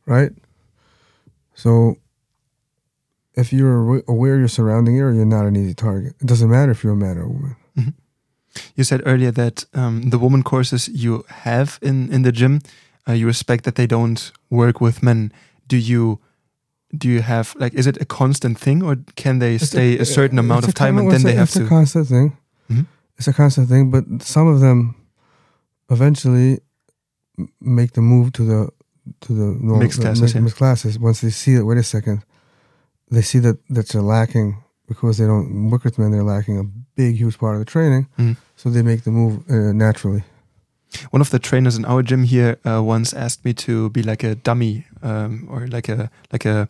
[0.06, 0.32] right?
[1.54, 1.96] So
[3.34, 6.14] if you're aware of your surrounding area, you're not an easy target.
[6.20, 7.56] It doesn't matter if you're a man or a woman.
[8.74, 12.60] You said earlier that um, the woman courses you have in in the gym,
[13.08, 15.32] uh, you respect that they don't work with men.
[15.66, 16.18] Do you
[16.96, 20.38] do you have like is it a constant thing or can they stay a, certain
[20.38, 21.64] amount of time and then it's they a, have it's to?
[21.64, 22.36] a constant thing.
[22.70, 22.86] Mhm.
[23.18, 24.94] It's a constant thing, but some of them
[25.90, 26.60] eventually
[27.60, 28.68] make the move to the
[29.20, 30.40] to the normal, Mixed classes, mixed, yeah.
[30.42, 30.98] mixed classes.
[30.98, 32.24] Once they see that, wait a second,
[33.10, 36.10] they see that that they're lacking because they don't work with men.
[36.10, 38.36] They're lacking a big, huge part of the training, Mhm.
[38.56, 40.24] so they make the move uh, naturally.
[41.10, 44.24] One of the trainers in our gym here uh, once asked me to be like
[44.24, 46.68] a dummy um, or like a like a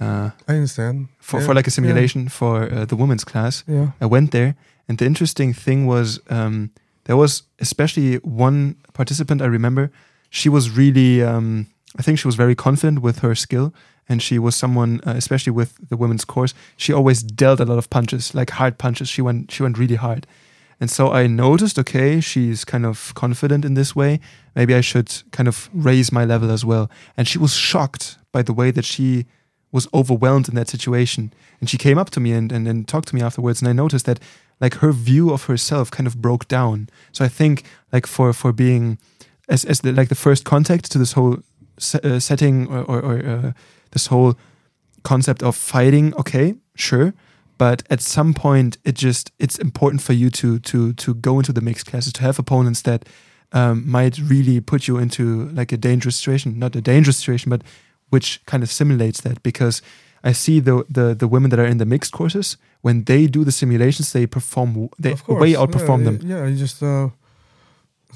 [0.00, 1.08] uh, I understand.
[1.18, 1.74] for, Yeah, for like a yeah.
[1.74, 3.64] simulation for uh, the women's class.
[3.66, 3.90] Yeah.
[4.00, 4.54] I went there,
[4.88, 6.70] and the interesting thing was um,
[7.04, 9.90] there was especially one participant I remember.
[10.30, 11.66] She was really, um,
[11.98, 13.72] I think she was very confident with her skill,
[14.08, 17.78] and she was someone, uh, especially with the women's course, she always dealt a lot
[17.78, 19.08] of punches, like hard punches.
[19.08, 20.26] She went, she went really hard,
[20.80, 24.20] and so I noticed, okay, she's kind of confident in this way.
[24.54, 26.88] Maybe I should kind of raise my level as well.
[27.16, 29.26] And she was shocked by the way that she
[29.72, 31.32] was overwhelmed in that situation.
[31.60, 33.60] And she came up to me and, and, and talked to me afterwards.
[33.60, 34.20] And I noticed that
[34.60, 36.88] like her view of herself kind of broke down.
[37.12, 38.98] So I think like for, for being
[39.48, 41.38] as, as the, like the first contact to this whole
[41.78, 43.52] se- uh, setting or, or, or uh,
[43.90, 44.36] this whole
[45.02, 47.14] concept of fighting, okay, sure.
[47.58, 51.52] But at some point, it just it's important for you to to to go into
[51.52, 53.04] the mixed classes to have opponents that
[53.52, 57.62] um, might really put you into like a dangerous situation, not a dangerous situation, but
[58.10, 59.82] which kind of simulates that because
[60.22, 63.44] I see the the the women that are in the mixed courses when they do
[63.44, 66.20] the simulations they perform they way outperform yeah, them.
[66.22, 67.08] Yeah, you just uh,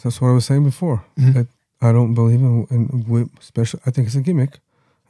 [0.02, 1.04] that's what I was saying before.
[1.16, 1.34] Mhm.
[1.34, 1.46] That
[1.80, 3.80] I don't believe in, in whip special.
[3.86, 4.60] I think it's a gimmick.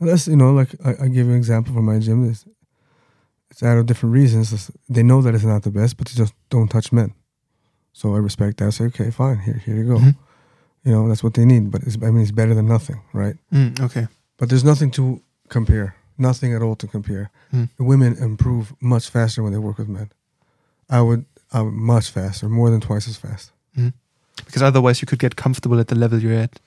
[0.01, 2.35] Unless you know, like I, I give you an example from my gym.
[3.53, 4.71] It's, out of different reasons.
[4.89, 7.13] They know that it's not the best, but they just don't touch men.
[7.93, 8.67] So I respect that.
[8.67, 9.39] I say, okay, fine.
[9.39, 9.99] Here, here you go.
[9.99, 10.17] Mhm.
[10.85, 11.71] You know, that's what they need.
[11.71, 13.37] But it's, I mean, it's better than nothing, right?
[13.53, 14.09] Mm, okay.
[14.39, 15.95] But there's nothing to compare.
[16.19, 17.31] Nothing at all to compare.
[17.53, 17.69] Mm.
[17.79, 20.11] Women improve much faster when they work with men.
[20.89, 23.53] I would, I would much faster, more than twice as fast.
[24.47, 26.59] Because otherwise you could get comfortable at the level you're at.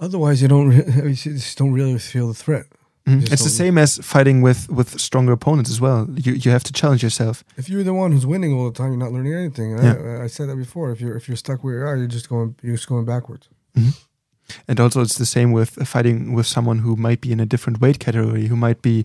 [0.00, 2.66] Otherwise, you don't, re- you just don't really feel the threat.
[3.06, 3.20] Mhm.
[3.20, 6.06] Just It's the same as fighting with with stronger opponents as well.
[6.24, 7.42] You you have to challenge yourself.
[7.56, 9.72] If you're the one who's winning all the time, you're not learning anything.
[9.78, 9.82] And
[10.20, 10.92] I, I said that before.
[10.92, 13.48] If you're if you're stuck where you are, you're just going you're just going backwards.
[14.68, 17.80] And also, it's the same with fighting with someone who might be in a different
[17.80, 19.04] weight category, who might be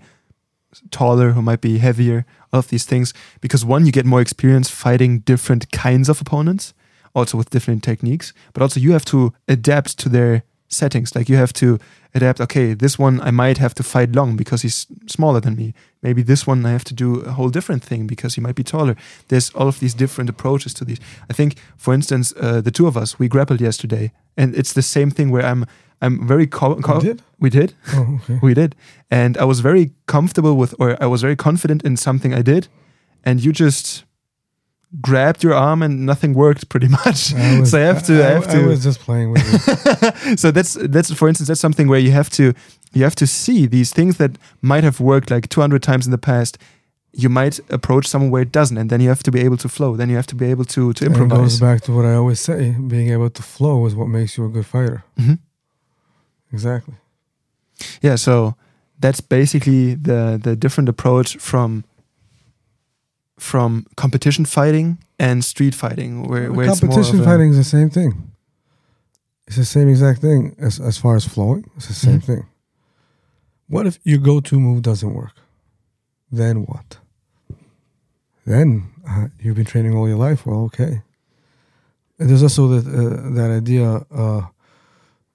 [0.91, 3.14] taller, who might be heavier, all of these things.
[3.39, 6.74] Because one, you get more experience fighting different kinds of opponents,
[7.14, 8.34] also with different techniques.
[8.54, 11.15] But also, you have to adapt to their settings.
[11.15, 11.78] Like you have to
[12.13, 12.39] adapt.
[12.41, 15.74] Okay, this one I might have to fight long because he's smaller than me.
[16.01, 18.63] Maybe this one I have to do a whole different thing because he might be
[18.63, 18.95] taller.
[19.28, 20.99] There's all of these different approaches to these.
[21.30, 24.82] I think, for instance, uh, the two of us we grappled yesterday, and it's the
[24.82, 25.65] same thing where I'm
[26.01, 27.22] I'm very co- co- You did?
[27.39, 28.39] we did Oh, okay.
[28.41, 28.76] we did
[29.11, 32.68] and i was very comfortable with or i was very confident in something i did
[33.24, 34.03] and you just
[35.02, 38.30] grabbed your arm and nothing worked pretty much I was, so i have to i,
[38.32, 40.40] have I to was just playing with it.
[40.44, 42.54] so that's that's for instance that's something where you have to
[42.94, 44.32] you have to see these things that
[44.62, 46.58] might have worked like 200 times in the past
[47.12, 49.68] you might approach someone where it doesn't and then you have to be able to
[49.68, 52.06] flow then you have to be able to to And it goes back to what
[52.06, 55.04] I always say: being able to flow is what makes you a good fighter.
[55.20, 55.40] Mhm.
[56.54, 56.96] Exactly.
[58.02, 58.56] yeah so
[59.00, 61.84] that's basically the the different approach from
[63.40, 67.90] from competition fighting and street fighting where, where it's more competition fighting is the same
[67.90, 68.32] thing.
[69.48, 71.70] It's the same exact thing as as far as flowing.
[71.78, 72.24] It's the same Mhm.
[72.26, 72.46] thing.
[73.70, 75.34] What if your go-to move doesn't work?
[76.32, 76.98] Then what?
[78.46, 80.46] Then uh, you've been training all your life.
[80.46, 81.02] Well, okay.
[82.20, 84.48] And there's also that uh, that idea, uh,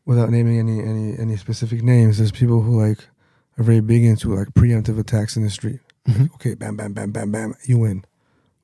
[0.05, 2.17] without naming any any any specific names.
[2.19, 3.07] There's people who like
[3.59, 5.81] are very big into like preemptive attacks in the street.
[6.09, 6.35] Mhm.
[6.35, 8.05] Okay, bam, bam, bam, bam, bam, you win.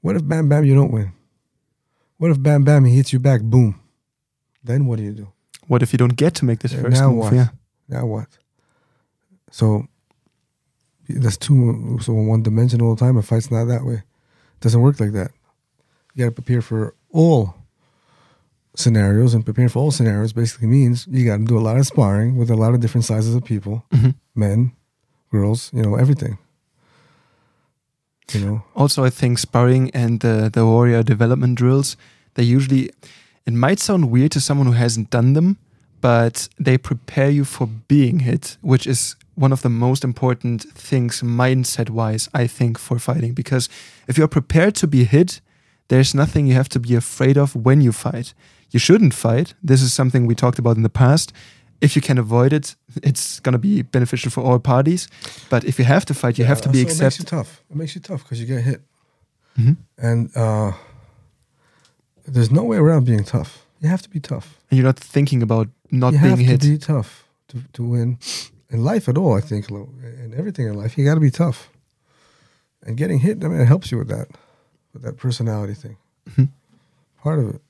[0.01, 1.13] What if bam, bam, you don't win?
[2.19, 3.81] What if bam, bam, he hits you back, boom?
[4.65, 5.29] Then what do you do?
[5.69, 7.33] what if you don't get to make this first now move what?
[7.35, 7.49] yeah
[7.89, 8.27] Now what?
[9.51, 9.87] So
[11.09, 13.17] that's too so one dimensional all the time.
[13.19, 13.97] A fight's not that way.
[13.97, 15.31] It doesn't work like that.
[16.15, 17.55] You got to prepare for all
[18.75, 21.87] scenarios, and preparing for all scenarios basically means you got to do a lot of
[21.87, 24.15] sparring with a lot of different sizes of people, Mhm.
[24.35, 24.73] men,
[25.31, 26.39] girls, you know, everything.
[28.33, 31.97] You know, also i think sparring and the the warrior development drills
[32.35, 32.91] they usually
[33.47, 35.57] it might sound weird to someone who hasn't done them
[36.01, 41.23] but they prepare you for being hit, which is one of the most important things
[41.23, 43.33] mindset wise, I think, for fighting.
[43.33, 43.69] Because
[44.07, 45.41] if you're prepared to be hit,
[45.89, 48.35] there's nothing you have to be afraid of when you fight.
[48.71, 49.55] You shouldn't fight.
[49.63, 51.33] This is something we talked about in the past.
[51.81, 55.09] If you can avoid it, it's going to be beneficial for all parties.
[55.51, 57.63] But if you have to fight, you have to be so It makes you tough.
[57.71, 58.81] It makes you tough because you get hit,
[59.57, 59.77] Mhm.
[59.97, 60.73] and uh,
[62.27, 63.65] there's no way around being tough.
[63.81, 64.47] You have to be tough.
[64.71, 66.61] And you're not thinking about not you being have hit.
[66.61, 68.19] to be tough to, to win
[68.71, 69.39] in life at all.
[69.39, 71.71] I think in everything in life, you got to be tough.
[72.87, 74.29] And getting hit, I mean, it helps you with that,
[74.93, 75.97] with that personality thing.
[76.31, 76.49] Mhm.
[77.23, 77.61] Part of it.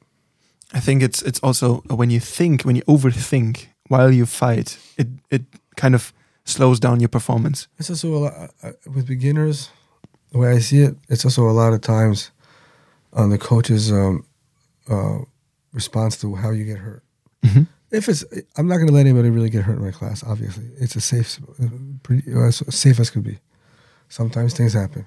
[0.75, 5.09] I think it's it's also when you think, when you overthink while you fight, it
[5.31, 5.43] it
[5.77, 6.13] kind of
[6.45, 7.69] slows down your performance.
[7.79, 9.71] It's also a lot uh, with beginners.
[10.33, 12.31] The way I see it, it's also a lot of times
[13.13, 14.25] on the coach's um,
[14.91, 15.19] uh,
[15.73, 17.03] response to how you get hurt.
[17.43, 17.67] Mhm.
[17.91, 18.23] If it's,
[18.57, 20.23] I'm not going to let anybody really get hurt in my class.
[20.23, 21.41] Obviously, it's a safe,
[22.03, 23.39] pretty uh, as safe as could be.
[24.11, 25.07] Sometimes things happen.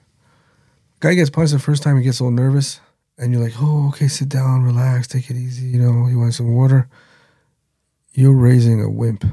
[0.99, 2.79] Guy gets punched the first time, he gets a little nervous,
[3.17, 6.33] and you're like, "Oh, okay, sit down, relax, take it easy." You know, you want
[6.33, 6.87] some water.
[8.13, 9.25] You're raising a wimp.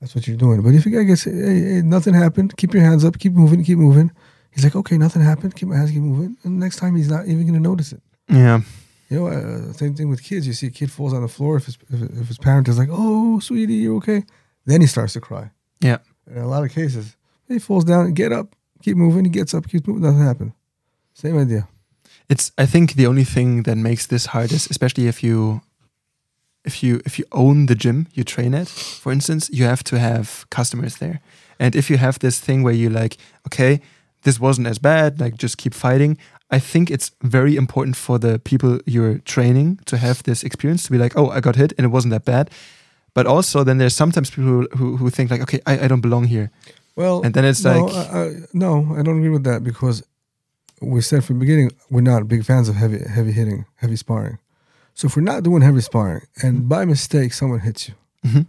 [0.00, 0.62] That's what you're doing.
[0.62, 3.62] But if a guy gets, hey, hey, nothing happened, keep your hands up, keep moving,
[3.64, 4.10] keep moving.
[4.50, 6.36] He's like, okay, nothing happened, keep my hands, keep moving.
[6.42, 8.02] And next time he's not even going to notice it.
[8.28, 8.60] Yeah,
[9.08, 10.46] You know, uh, same thing with kids.
[10.46, 11.56] You see a kid falls on the floor.
[11.56, 14.24] If his, if, if his parent is like, oh, sweetie, you're okay?
[14.66, 15.50] Then he starts to cry.
[15.80, 15.98] yeah.
[16.30, 17.16] In a lot of cases,
[17.48, 19.24] he falls down, get up, keep moving.
[19.24, 20.52] He gets up, keeps moving, nothing happened.
[21.14, 21.66] Same idea.
[22.28, 25.60] It's I think the only thing that makes this hard is especially if you
[26.64, 29.98] if you if you own the gym you train at, for instance, you have to
[29.98, 31.20] have customers there.
[31.58, 33.80] And if you have this thing where you like, okay,
[34.22, 36.16] this wasn't as bad, like just keep fighting.
[36.50, 40.92] I think it's very important for the people you're training to have this experience to
[40.92, 42.50] be like, oh, I got hit and it wasn't that bad.
[43.14, 46.24] But also, then there's sometimes people who, who, think like, okay, I, I don't belong
[46.24, 46.50] here.
[46.96, 50.02] Well, And then it's no, like- I, I, no, I don't agree with that because
[50.80, 54.38] we said from the beginning we're not big fans of heavy, heavy hitting, heavy sparring.
[54.94, 58.46] So if we're not doing heavy sparring and by mistake someone hits you, Mhm.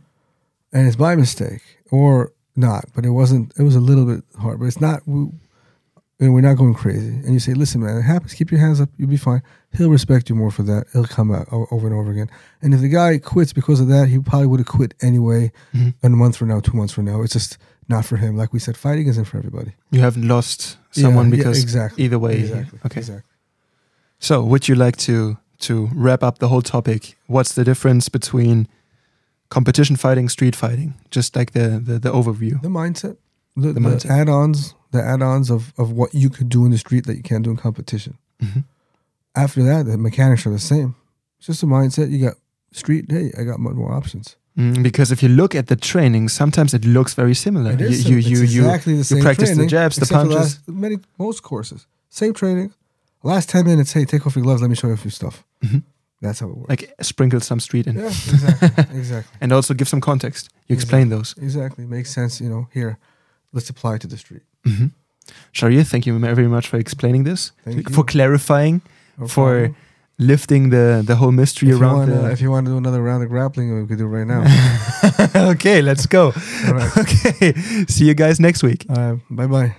[0.74, 3.54] and it's by mistake or not, but it wasn't.
[3.58, 5.02] It was a little bit hard, but it's not.
[5.08, 5.30] We,
[6.20, 7.08] know, we're not going crazy.
[7.08, 8.34] And you say, "Listen, man, it happens.
[8.34, 8.90] Keep your hands up.
[8.98, 9.42] You'll be fine."
[9.72, 10.86] He'll respect you more for that.
[10.94, 12.30] He'll come back o- over and over again.
[12.62, 15.52] And if the guy quits because of that, he probably would have quit anyway.
[15.74, 15.94] Mhm.
[16.04, 17.58] A month from now, two months from now, it's just
[17.90, 18.38] not for him.
[18.38, 19.74] Like we said, fighting isn't for everybody.
[19.92, 22.40] You haven't lost someone Yeah, yeah, because exactly, either way.
[22.40, 23.00] exactly, Okay.
[23.00, 23.30] exactly.
[24.20, 25.38] So, would you like to
[25.68, 27.16] to wrap up the whole topic?
[27.28, 28.68] What's the difference between
[29.50, 30.94] competition fighting, street fighting?
[31.12, 32.62] Just like the the, the overview.
[32.62, 33.18] The mindset,
[33.56, 34.10] the, The the, mindset.
[34.10, 37.44] add-ons, the add-ons of of what you could do in the street that you can't
[37.44, 38.18] do in competition.
[38.42, 38.64] Mhm.
[39.36, 40.96] After that, the mechanics are the same.
[41.38, 42.10] It's just a mindset.
[42.12, 42.36] You got
[42.72, 43.06] street.
[43.10, 44.36] Hey, I got much more options.
[44.58, 47.72] Mm, because if you look at the training, sometimes it looks very similar.
[47.72, 50.36] It is you you you, it's you, exactly the same practice the jabs, the punches.
[50.36, 52.72] last- many most courses, same training.
[53.24, 53.94] Last ten minutes.
[53.94, 54.62] Hey, take off your gloves.
[54.62, 55.44] Let me show you a few stuff.
[55.64, 55.84] Mhm.
[56.22, 56.70] That's how it works.
[56.70, 60.50] like sprinkle some street in, yeah, exactly, exactly, and also give some context.
[60.68, 61.36] You explain those.
[61.38, 61.86] exactly.
[61.86, 62.40] Makes sense.
[62.44, 62.98] You know, here,
[63.52, 64.44] let's apply it to the street.
[64.66, 64.88] Mm-hmm.
[65.54, 68.04] Sharir, thank you very much for explaining this, Thank for you.
[68.06, 68.82] clarifying,
[69.18, 69.76] No for
[70.18, 71.98] lifting the the whole mystery if you, around.
[72.00, 72.32] wanna, the...
[72.32, 74.44] if you want to do another round of grappling, we could do it right now.
[75.52, 76.32] okay, let's go.
[76.72, 76.92] Right.
[77.04, 77.54] Okay,
[77.88, 78.86] see you guys next week.
[78.90, 79.76] Uh, bye bye.